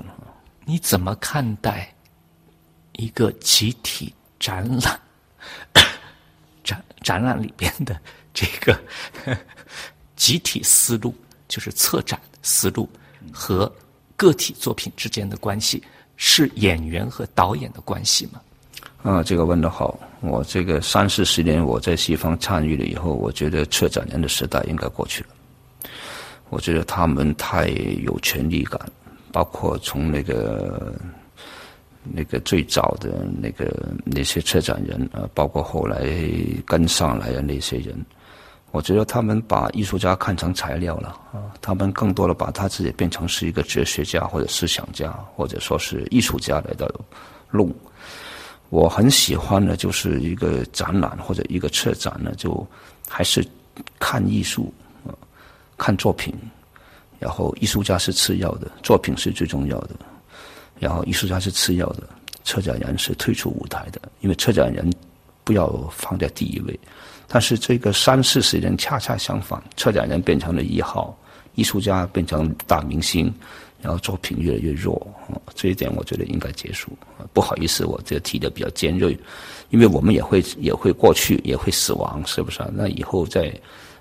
[0.66, 1.93] 你怎么看待
[2.93, 4.99] 一个集体展览
[6.64, 7.99] 展展览里边的
[8.34, 8.80] 这个
[10.16, 11.14] 集体思路，
[11.47, 12.88] 就是策展思路
[13.32, 13.72] 和
[14.16, 15.84] 个体作品之间的关系？
[16.22, 18.41] 是演员和导演的关系吗？
[19.03, 19.97] 啊，这个问的好。
[20.22, 25.30] 我这个三四十年我在西方参与了以后，我觉得策展人的时代应该过去了。
[26.49, 27.67] 我觉得他们太
[28.03, 28.80] 有权力感，
[29.32, 30.93] 包括从那个
[32.03, 36.05] 那个最早的那个那些策展人啊，包括后来
[36.65, 37.95] 跟上来的那些人。
[38.72, 46.93] 我觉得他们把艺术家看成材料了啊，他们更多的把他自己变成是一个哲学家或者思想家，或者说是艺术家来的
[47.49, 47.74] 弄。
[48.70, 52.65] 我很喜欢的就是一个展览或者一个策展呢，就
[53.07, 53.45] 还是
[53.99, 54.72] 看艺术
[55.05, 55.13] 啊，
[55.78, 56.34] 看作品，
[57.20, 59.95] 然后艺术家是次要的，作品是最重要的，
[60.80, 62.03] 然后艺术家是次要的，
[62.43, 64.88] 策展人是退出舞台的，因为策展人
[65.43, 66.80] 不要放在第一位。
[67.28, 71.17] 但是这个三四十人恰恰相反，策展人变成了一号，
[71.55, 73.34] 艺术家变成大明星，
[73.82, 75.08] 然后作品越来越弱，
[75.56, 76.92] 这一点我觉得应该结束。
[77.34, 79.18] 不好意思，我这提的比较尖锐，
[79.70, 82.64] 因为我们也会也会过去，也会死亡，是不是？
[82.74, 83.54] 那以后再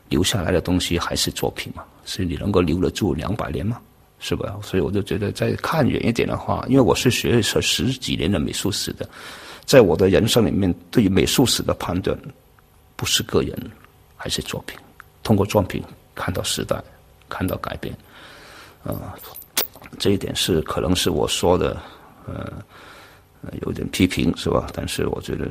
[0.08, 1.84] 留下来的东西还是作品嘛？
[2.04, 3.80] 所以你能够留得住两百年吗？
[4.20, 4.58] 是吧？
[4.62, 9.08] 所以我就觉得再看远一点的话，因为我是学了十几年的美术史的，
[9.64, 12.18] 在我的人生里面，对于美术史的判断。
[12.96, 13.56] 不是个人，
[14.16, 14.76] 还是作品。
[15.22, 15.80] 通过作品
[16.16, 16.82] 看到时代，
[17.28, 17.96] 看到改变，
[18.82, 19.14] 啊，
[19.98, 21.80] 这一点是可能是我说的，
[22.26, 22.62] 呃，
[23.62, 24.68] 有点批评是吧？
[24.74, 25.48] 但是我觉得，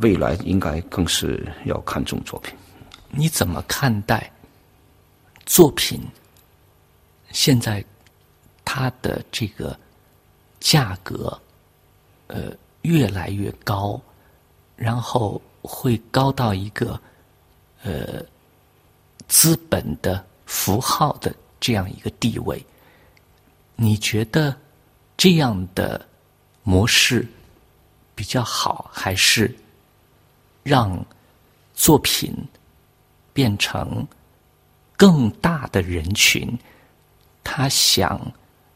[0.00, 2.54] 未来应该更是要看重作品。
[3.10, 4.30] 你怎么看待
[5.46, 6.00] 作品？
[7.30, 7.84] 现在
[8.64, 9.78] 它的这个
[10.60, 11.40] 价格，
[12.26, 14.00] 呃，越来越高，
[14.76, 15.40] 然后。
[15.66, 17.00] 会高到一个，
[17.84, 18.22] 呃，
[19.28, 22.62] 资本的符号的这样一个地位。
[23.76, 24.54] 你觉得
[25.16, 26.04] 这样的
[26.62, 27.26] 模式
[28.14, 29.54] 比较好，还是
[30.62, 31.04] 让
[31.74, 32.32] 作品
[33.32, 34.06] 变成
[34.96, 36.56] 更大的人群？
[37.42, 38.20] 他想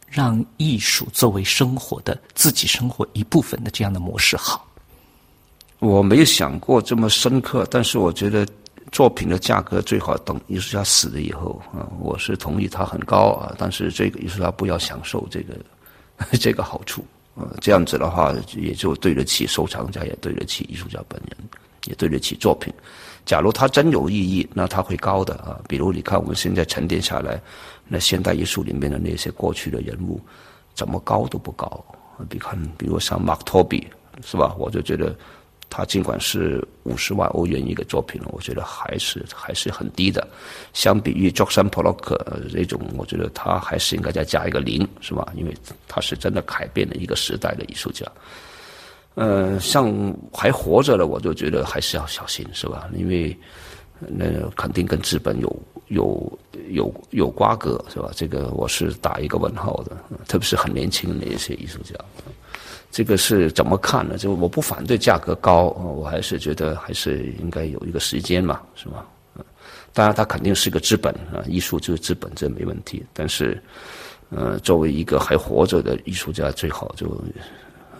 [0.06, 4.66] 让艺术作为生活的自己生活一部分的这样的模式好？
[5.78, 8.46] 我没有想过这么深刻，但是我觉得
[8.90, 15.54] 作品的价格最好等艺术家死了以后啊，我是同意它很高啊，但是这个艺术家不要享受这个
[16.40, 17.04] 这个好处
[17.36, 21.36] 啊，这样子的话也就对得起收藏家，也对得起艺术家本人，
[21.86, 22.72] 也对得起作品。
[23.26, 25.60] 假如它真有意义，那它会高的啊。
[25.68, 27.38] 比如你看我们现在沉淀下来，
[27.86, 30.18] 那现代艺术里面的那些过去的人物，
[30.74, 31.84] 怎么高都不高。
[32.28, 33.86] 比看，比如像马托比，
[34.24, 34.54] 是吧？
[34.58, 35.14] 我就觉得。
[35.70, 40.26] 他尽管是五十万欧元一个作品了，我觉得还是还是很低的。
[40.72, 45.30] 相比于 j o c k s o n Pollock 这种，我觉得他还是应该再加一个零，是吧？
[45.36, 45.54] 因为
[45.86, 48.06] 他是真的改变了一个时代的艺术家。
[49.14, 49.92] 呃，像
[50.32, 52.88] 还活着的，我就觉得还是要小心，是吧？
[52.94, 53.36] 因为
[53.98, 56.38] 那肯定跟资本有有
[56.70, 58.10] 有有瓜葛是吧？
[58.14, 59.96] 这个我是打一个问号的，
[60.28, 61.94] 特别是很年轻的一些艺术家。
[62.90, 64.16] 这个是怎么看呢？
[64.16, 69.06] 就我不反对价格高，我还是觉得还是应该有一个时间嘛，是吧？
[69.92, 73.04] 当然，它肯定是个资本啊，艺术就是资本，这没问题。
[73.12, 73.60] 但是，
[74.30, 77.06] 呃，作为一个还活着的艺术家，最好就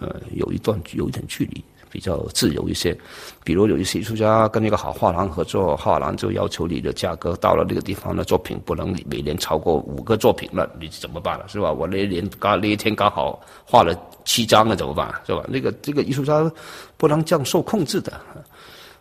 [0.00, 1.64] 呃有一段有一点距离。
[1.90, 2.96] 比较自由一些，
[3.44, 11.46] 比如有一些艺术家跟一个好画廊合作，画廊就要求你的价格到了那个地方的作品不能每年超过五个作品了，你怎么办了？
[11.48, 11.72] 是吧？
[11.72, 15.12] 我那年刚那一天刚好画了七张了，怎么办？
[15.26, 15.44] 是吧？
[15.48, 16.50] 那个这个艺术家
[16.96, 18.12] 不能这样受控制的。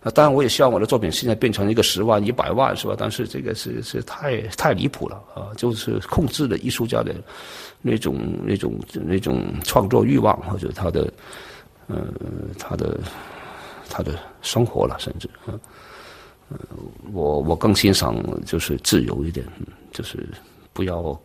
[0.03, 2.95] 啊，当然我也希望我的作品现在变成一个十万、一百万，是吧？
[2.97, 5.49] 但是这个是是太太离谱了啊！
[5.57, 7.13] 就是控制了艺术家的
[7.81, 11.11] 那种那种那种创作欲望或者他的。
[11.87, 12.13] 嗯，
[12.59, 12.99] 他的
[13.89, 15.59] 他的生活了，甚至嗯，
[17.13, 18.15] 我我更欣赏
[18.45, 19.45] 就是自由一点，
[19.91, 20.29] 就是
[20.73, 21.19] 不要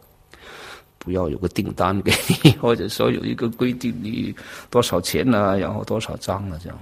[0.98, 2.12] 不要有个订单给
[2.44, 4.34] 你， 或者说有一个规定你
[4.70, 6.78] 多少钱呢，然后多少张啊，这样。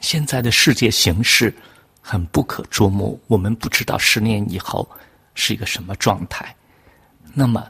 [0.00, 1.54] 现在的世界形势
[2.00, 4.86] 很不可捉摸，我们不知道十年以后
[5.34, 6.54] 是一个什么状态。
[7.32, 7.66] 那么，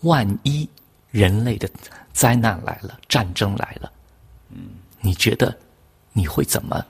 [0.00, 0.68] 万一
[1.10, 1.68] 人类的
[2.12, 3.90] 灾难来了，战争来了。
[4.52, 4.70] 嗯，
[5.00, 5.56] 你觉得
[6.12, 6.84] 你会怎么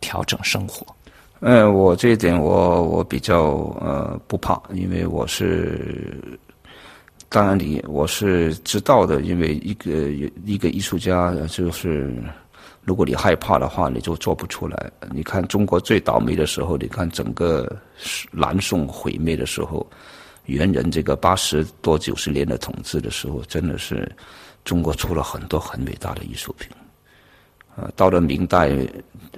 [0.00, 0.86] 调整生活？
[1.40, 3.44] 嗯，我这一点我我比较
[3.80, 6.18] 呃不怕，因为我是
[7.28, 9.90] 当然你我是知道的，因为一个
[10.44, 12.10] 一个艺术家就是
[12.84, 14.90] 如果你害怕的话，你就做不出来。
[15.10, 17.70] 你看中国最倒霉的时候，你看整个
[18.30, 19.86] 南宋毁灭的时候，
[20.46, 24.10] 元人这个八十多九十年的统治的时候，真的是
[24.64, 26.70] 中国出了很多很伟大的艺术品。
[27.76, 28.70] 呃，到了明代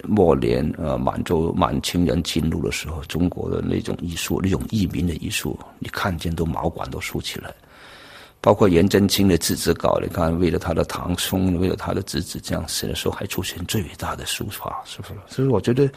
[0.05, 7.53] 末年，呃，满洲满清人进入的时候，中国的那种艺术，那种异民的艺术，你看见都毛管都竖起来。
[8.41, 15.14] 包括颜真卿的字字稿，你看，为了他的堂兄，为了他的侄子这样写的时候，还出现最伟大的书法，是不是？
[15.26, 15.91] 所以我觉得，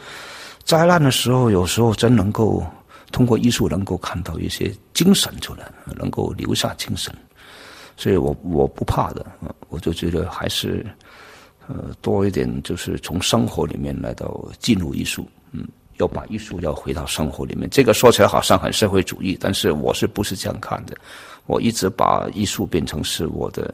[0.64, 2.66] 灾难的时候，有时候真能够
[3.12, 7.14] 通过艺术，能够看到一些精神出来，能够留下精神。
[7.96, 9.24] 所以我我不怕的，
[9.68, 10.84] 我就觉得还是。
[11.68, 15.66] 呃，多一点就是从生活里面来到进入艺术，嗯，
[15.98, 17.70] 要把艺术要回到生活里面。
[17.70, 20.96] 这个说起来好像很社会主义，但是我是不是这样看的？
[21.46, 23.72] 我一直把艺术变成是我的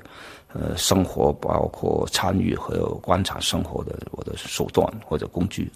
[0.52, 5.70] 呃生活，包括参与和观察生活的我的手段或者工具，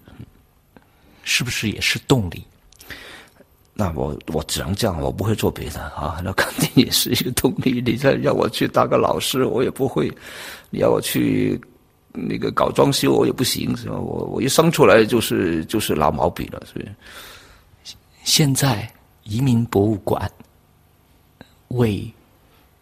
[1.24, 2.44] 是不是也是动力？
[3.74, 6.20] 那我我只能这样，我不会做别的啊。
[6.22, 7.82] 那肯定也是一个动力。
[7.84, 10.12] 你再让我去当个老师，我也不会。
[10.70, 11.58] 你要我去。
[12.12, 13.96] 那个搞装修我也不行，是吧？
[13.96, 16.88] 我我一生出来就是就是拿毛笔了，所以
[18.22, 18.90] 现在
[19.22, 20.30] 移民博物馆
[21.68, 22.12] 为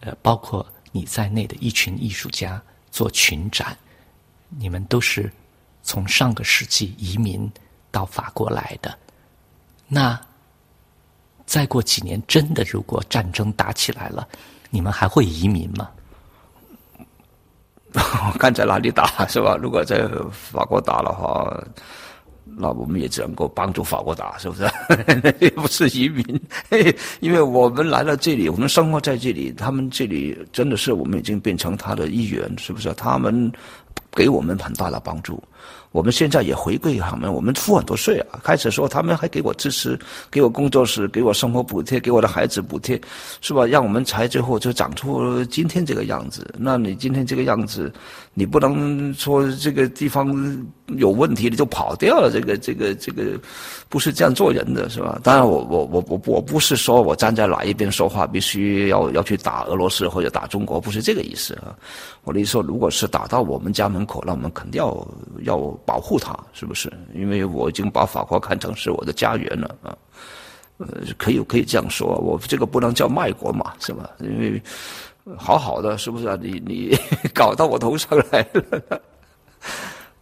[0.01, 2.61] 呃包括你在内的一群艺术家
[2.91, 3.77] 做群展，
[4.49, 5.31] 你们都是
[5.81, 7.49] 从上个世纪移民
[7.89, 8.97] 到法国来的。
[9.87, 10.19] 那
[11.45, 14.27] 再过几年，真的如果战争打起来了，
[14.69, 15.89] 你们还会移民吗？
[18.39, 19.57] 看在哪里打是吧？
[19.61, 21.61] 如果在法国打的话，
[22.57, 24.69] 那我们也只能够帮助法国打，是不是？
[25.55, 26.23] 不是移民，
[27.21, 32.93] 因为我们来了这里，我们生活在这里，他们这里真的是我们已经变成他的一员，是不是？
[32.93, 33.51] 他们
[34.15, 35.41] 给我们很大的帮助。
[35.91, 38.39] 我们现在也回馈他们，我们付很多税啊。
[38.43, 42.99] 开始说他们还给我支持，给我工作室，给我生活补贴，给我的孩子补贴，
[43.41, 43.65] 是吧？
[43.65, 46.53] 让我们才最后就长出今天这个样子。
[46.57, 47.91] 那你今天这个样子，
[48.33, 50.33] 你不能说这个地方
[50.87, 52.31] 有问题你就跑掉了。
[52.31, 53.37] 这个这个这个
[53.89, 55.19] 不是这样做人的，是吧？
[55.21, 61.75] 当然，我我我我我不是说我站在哪一边说话，必须要要去打俄罗斯或者打中国，不是这个意思啊。
[62.23, 65.05] 我的意思说，如果是打到我们家门口，那我们肯定要
[65.43, 66.91] 要保护他，是不是？
[67.13, 69.97] 因为我已经把法国看成是我的家园了啊。
[70.77, 74.09] 呃，可以可以这样说，我这个不能叫卖国嘛，是吧？
[74.19, 74.61] 因为
[75.37, 76.35] 好好的，是不是啊？
[76.41, 76.97] 你你
[77.35, 79.01] 搞到我头上来了。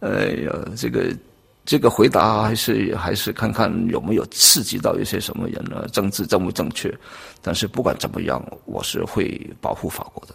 [0.00, 1.16] 哎呀，这个
[1.64, 5.86] 这个回答还是还是看看有没有刺激到一些什么人呢？
[5.92, 6.94] 政治正不正确？
[7.40, 10.34] 但是不管怎么样，我是会保护法国的。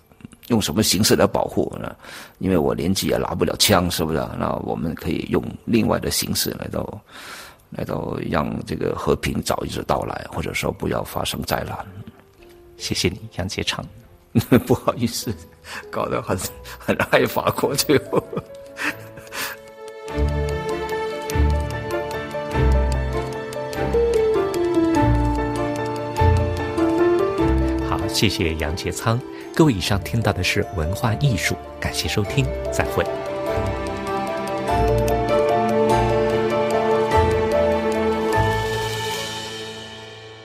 [0.50, 1.96] 用什么形式来保护呢？
[2.40, 4.18] 因为我年纪也拿不了枪，是不是？
[4.38, 7.02] 那我们可以用另外的形式来到，
[7.72, 11.78] 来到让这个和平早一日到来，或者说不要发生灾难。
[12.78, 13.84] 谢谢你，杨杰昌。
[14.68, 15.34] 不好意思，
[15.90, 16.38] 搞得很
[16.78, 18.22] 很爱法国，最后。
[28.16, 29.20] 谢谢杨杰仓。
[29.54, 33.04] 各位，以上听到的是文化艺术，感谢收听，再会。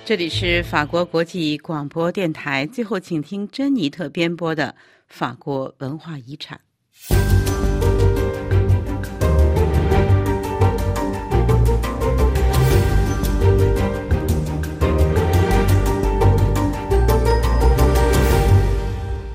[0.05, 2.67] 这里是法国国际广播电台。
[2.67, 4.75] 最后，请听珍妮特编播的
[5.07, 6.61] 法国文化遗产。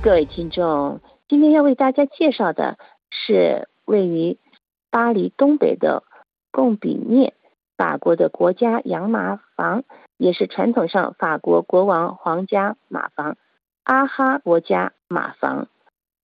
[0.06, 2.78] 各位听众，今天要为大家介绍的
[3.10, 4.38] 是位于
[4.92, 6.04] 巴黎东北的
[6.52, 7.34] 贡比涅，
[7.76, 9.84] 法国的国家养马房，
[10.18, 13.36] 也是传统上法国国王皇家马房——
[13.84, 15.70] 阿哈国家马房。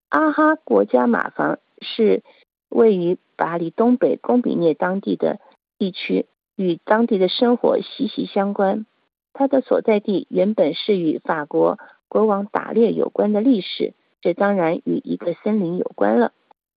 [0.10, 2.22] 阿哈国家马房是
[2.70, 5.40] 位于巴黎东北贡比涅当地的
[5.80, 8.86] 地区，与当地的生活息息相关。
[9.34, 11.80] 它的所在地原本是与法国。
[12.12, 16.34] 国王打猎有关的历史，这当然与一个森林有关了。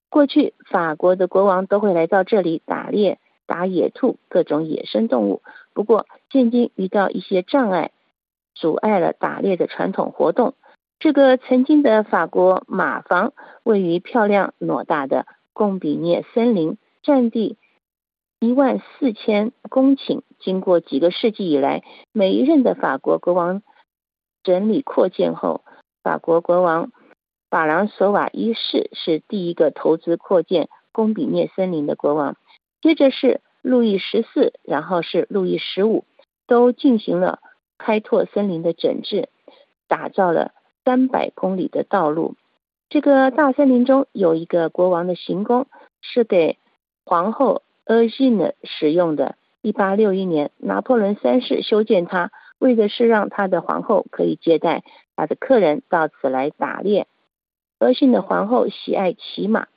[0.09, 5.41] 过去法国的国王都会来到这里打猎、打野兔、各种野生动物。
[5.73, 7.91] 不过，现今遇到一些障碍，
[8.53, 10.53] 阻碍了打猎的传统活动。
[10.99, 13.33] 这个曾经的法国马房
[13.63, 17.57] 位于漂亮偌大的贡比涅森林，占地
[18.39, 20.21] 一万四千公顷。
[20.39, 21.83] 经过几个世纪以来，
[22.13, 23.63] 每一任的法国国王。
[24.45, 25.61] 整理扩建后，
[26.03, 26.91] 法国国王
[27.49, 32.37] 法兰索瓦一世是第一个投资扩建贡比涅森林的国王。
[32.79, 36.05] 接着是路易十四，然后是路易十五，
[36.45, 37.39] 都进行了
[37.79, 39.29] 开拓森林的整治，
[39.87, 40.51] 打造了
[40.83, 42.35] 三百公里的道路。
[42.87, 45.65] 这个大森林中有一个国王的行宫，
[46.01, 46.59] 是给
[47.03, 49.35] 皇后厄吉呢使用的。
[49.63, 52.31] 一八六一年，拿破仑三世修建它。
[52.59, 54.83] 为的是让他的皇后可以接待
[55.15, 57.07] 他的客人到此来打猎。
[57.79, 59.67] 俄信的皇后喜爱骑马，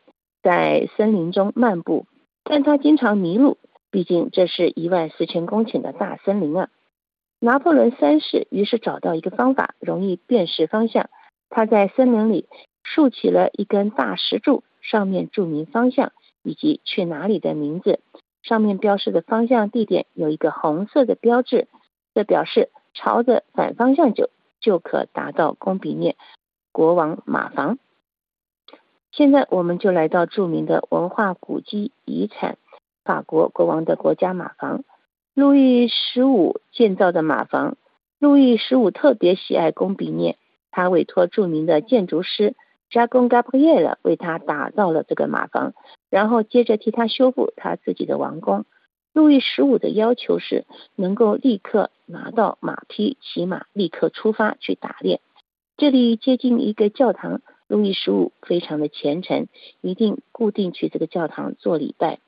[0.43, 2.07] 在森林中漫步，
[2.45, 3.59] 但她经常迷路，
[3.91, 6.71] 毕竟这是一万四千公顷的大森林啊。
[7.41, 11.11] 拿破仑三世于是找到一个方法，容易辨识方向。
[11.51, 12.47] 他在森林里
[12.85, 16.13] 竖起了一根大石柱，上面注明方向
[16.43, 18.01] 以及去哪里的名字。
[18.43, 21.69] 上面标示的方向地点有一个红色的标志。
[22.19, 26.17] 的表示朝着反方向走，就可达到贡比涅
[26.73, 27.79] 国王马房。
[29.13, 32.59] 现在我们就来到著名的文化古迹遗产——
[33.05, 34.83] 法国国王的国家马房。
[35.33, 37.77] 路易十五建造的马房，
[38.19, 40.37] 路易十五特别喜爱贡比涅，
[40.73, 42.57] 他委托著名的建筑师
[42.91, 45.73] 加贡·加布耶勒为他打造了这个马房，
[46.11, 48.65] 然后接着替他修复他自己的王宫。
[49.15, 50.65] 路易十五的要求是
[50.95, 55.21] 能够立刻拿到马匹，骑马立刻出发去打猎。
[55.77, 59.47] 这里接近一个教堂，路易十五非常的虔诚，
[59.81, 62.19] 一定固定去这个教堂做礼拜。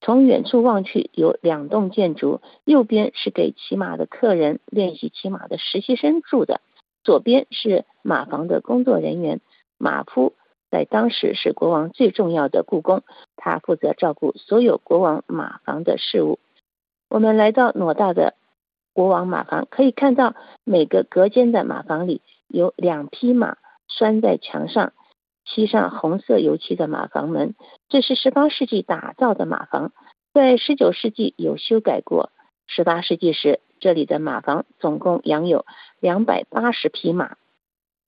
[0.00, 6.60] 从远处望去，有两栋建筑，右边是给骑马的客人练习骑马的实习生住的，
[7.02, 9.40] 左边是马房的工作人员，
[9.78, 10.34] 马夫。
[10.70, 13.02] 在当时是国王最重要的故宫，
[13.36, 16.38] 他负责照顾所有国王马房的事务。
[17.10, 18.34] 我们来到偌大的
[18.92, 20.34] 国王马房，可以看到
[20.64, 23.56] 每个隔间的马房里有两匹马
[23.88, 24.92] 拴在墙上，
[25.44, 27.54] 漆上红色油漆的马房门。
[27.88, 29.92] 这是十八世纪打造的马房，
[30.32, 32.30] 在十九世纪有修改过。
[32.66, 35.66] 十八世纪时，这里的马房总共养有
[36.00, 37.36] 两百八十匹马。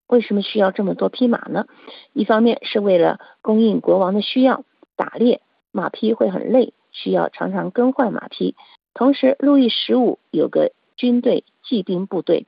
[0.07, 1.67] 为什么需要这么多匹马呢？
[2.13, 4.65] 一方面是为了供应国王的需要，
[4.97, 5.41] 打猎
[5.73, 8.55] 马匹会很累，需要常常更换马匹。
[8.95, 12.47] 同时，路易十五有个军队骑兵部队，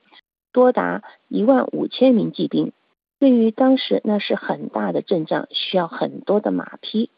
[0.51, 2.71] 多达一万五千名骑兵，
[3.19, 7.09] 对于当时那是很大的阵仗，需要很多的马匹。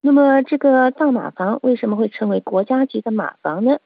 [0.00, 3.78] 那么，这个大马房为什么会成为国家级的马房呢？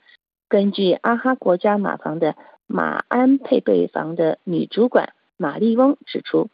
[0.48, 2.36] 根据阿哈国家马房的
[2.66, 5.12] 马鞍配备房的女主管。
[5.36, 6.48] 马丽翁指出，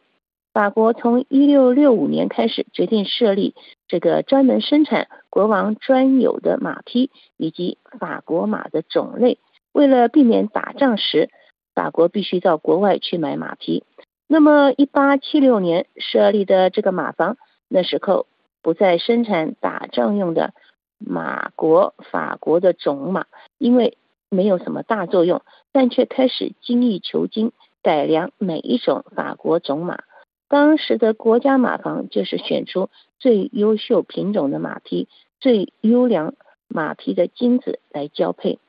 [0.53, 3.55] 法国从一六六五年开始决定设立
[3.87, 9.37] 这个专门生产国王专有的马匹以及法国马的种类。
[9.71, 11.29] 为了避免打仗时
[11.73, 13.85] 法国必须到国外去买马匹，
[14.27, 17.37] 那么一八七六年设立的这个马房，
[17.69, 18.27] 那时候
[18.61, 20.53] 不再生产打仗用的
[20.99, 23.25] 马国法国的种马，
[23.57, 23.97] 因为
[24.29, 25.41] 没有什么大作用，
[25.71, 27.53] 但却开始精益求精。
[27.83, 30.03] 改良每一种法国种马，
[30.51, 32.89] 当时的国家马房就是选出
[33.19, 35.07] 最优秀品种的马匹、
[35.39, 36.33] 最优良
[36.67, 38.59] 马匹的精子来交配。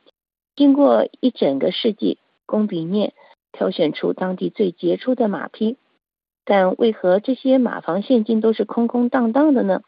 [0.54, 3.14] 经过一整个世纪，贡比涅
[3.50, 5.76] 挑选出当地最杰出的马匹。
[6.44, 9.82] 但为何这些马房现今都是空空荡荡的呢？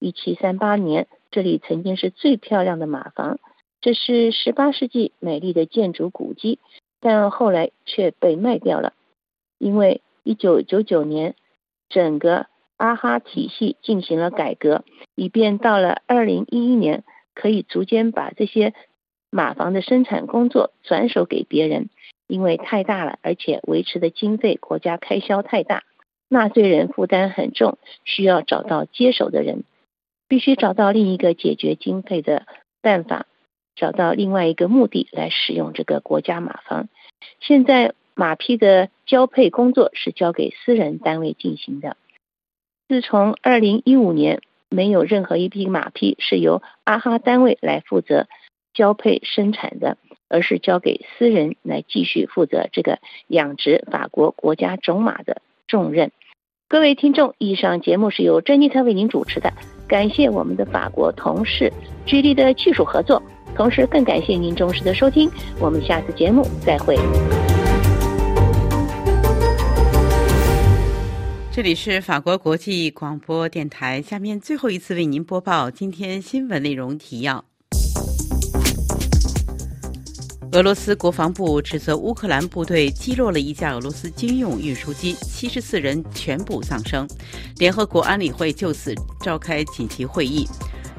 [0.00, 3.38] 一七三八年，这里曾经是最漂亮的马房，
[3.80, 6.58] 这是十八世纪美丽的建筑古迹，
[6.98, 8.94] 但后来却被卖掉了，
[9.58, 11.36] 因为一九九九年
[11.88, 18.74] 整个阿哈体系进行了改革，以便到了二零一一年可以逐渐把这些
[19.30, 21.90] 马房的生产工作转手给别人，
[22.26, 25.84] 因为太大了，而且维持的经费国家开销太大。
[26.28, 29.62] 纳税人负担很重，需要找到接手的人，
[30.26, 32.46] 必须找到另一个解决经费的
[32.82, 33.26] 办法，
[33.76, 36.88] 找到另外一个目的来使用这个国家马房。
[37.38, 41.96] 现在马匹的交配工作是交给私人单位进行的。
[42.88, 44.40] 自从二零一五年，
[44.70, 48.26] 没有任何一匹马匹是由阿哈单位来负责
[48.72, 49.98] 交配生产的，
[50.28, 52.98] 而是交给私人来继续负责这个
[53.28, 55.42] 养殖法国国家种马的。
[55.68, 56.10] 重任，
[56.68, 59.52] 各位听众，以上节目是由珍妮特为您主持的，
[59.88, 61.72] 感谢我们的法国同事
[62.06, 63.20] 居力的技术合作，
[63.56, 65.28] 同时更感谢您忠实的收听，
[65.60, 66.96] 我们下次节目再会。
[71.56, 77.42] 这里是法国国际广播电台，下面最后一次为您播报今天新闻内容提要。
[80.52, 87.08] 俄罗斯国防部指责乌克兰部队击落了一架俄罗斯军用运输机，七十四人全部丧生。
[87.56, 90.46] 联合国安理会就此召开紧急会议。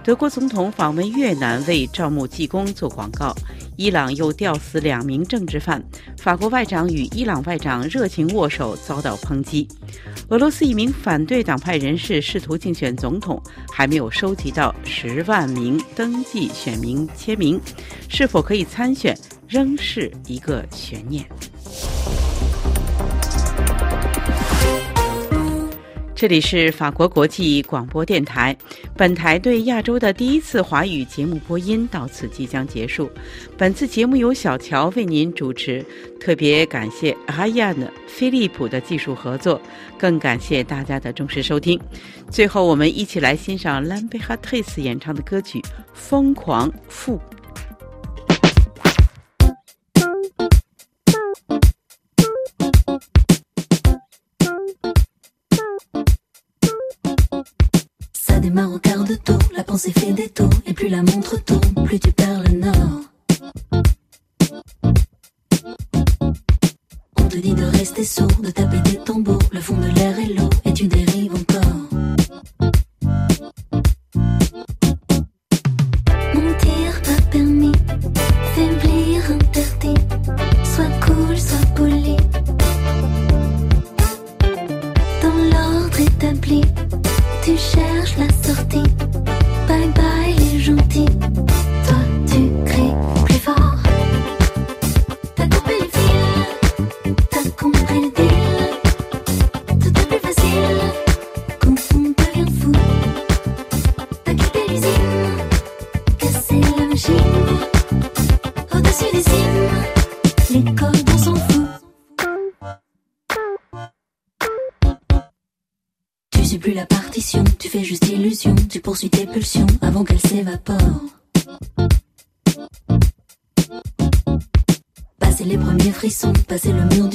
[0.08, 3.36] 德国总统访问越南为招募技工做广告。
[3.76, 5.84] 伊朗又吊死两名政治犯。
[6.18, 9.68] 法国外长与伊朗外长热情握手遭到抨击。
[10.30, 17.60] 俄罗斯一名反对党派人士试图竞选总统，还没有收集到十万名登记选民签名，
[18.08, 19.14] 是否可以参选？
[19.46, 21.26] 仍是一个悬念。
[26.18, 28.58] 这里是法国国际广播电台，
[28.96, 33.08] 本台对亚洲的第一次华语节目播音到此即将结束。
[33.56, 35.86] 本次节目由小乔为您主持，
[36.20, 39.62] 特别感谢阿亚的菲利普的技术合作，
[39.96, 41.80] 更感谢大家的忠实收听。
[42.32, 45.60] 最后，我们一起来欣赏兰贝哈特斯演唱的歌曲
[45.94, 47.16] 《疯狂富》。
[58.58, 62.00] Démarre au quart de tour, la pensée fait des tours, et plus la montre tourne, plus
[62.00, 63.02] tu perds le nord.
[67.20, 68.87] On te dit de rester sourd, de taper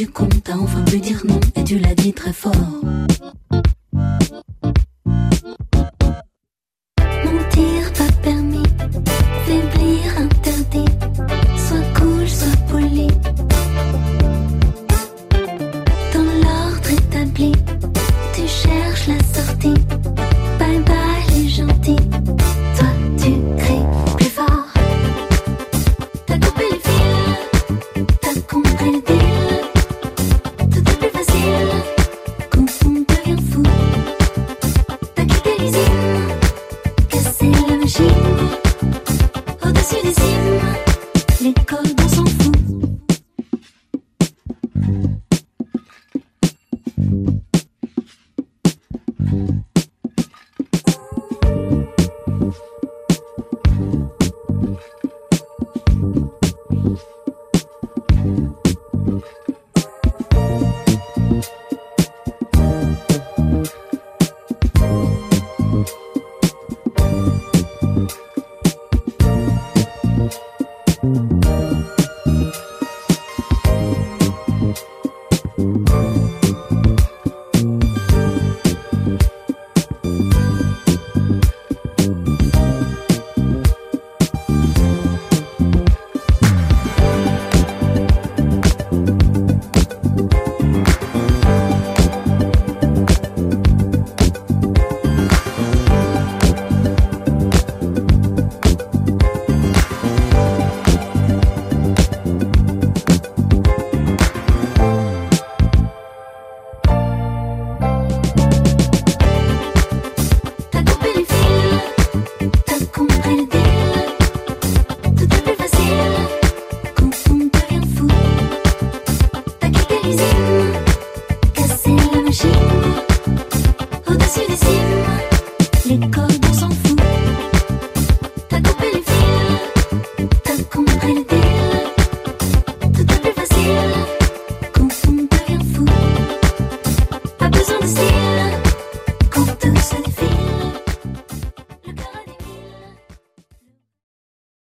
[0.03, 2.72] du con, t'as enfin pu dire non et tu l'as dit très fort.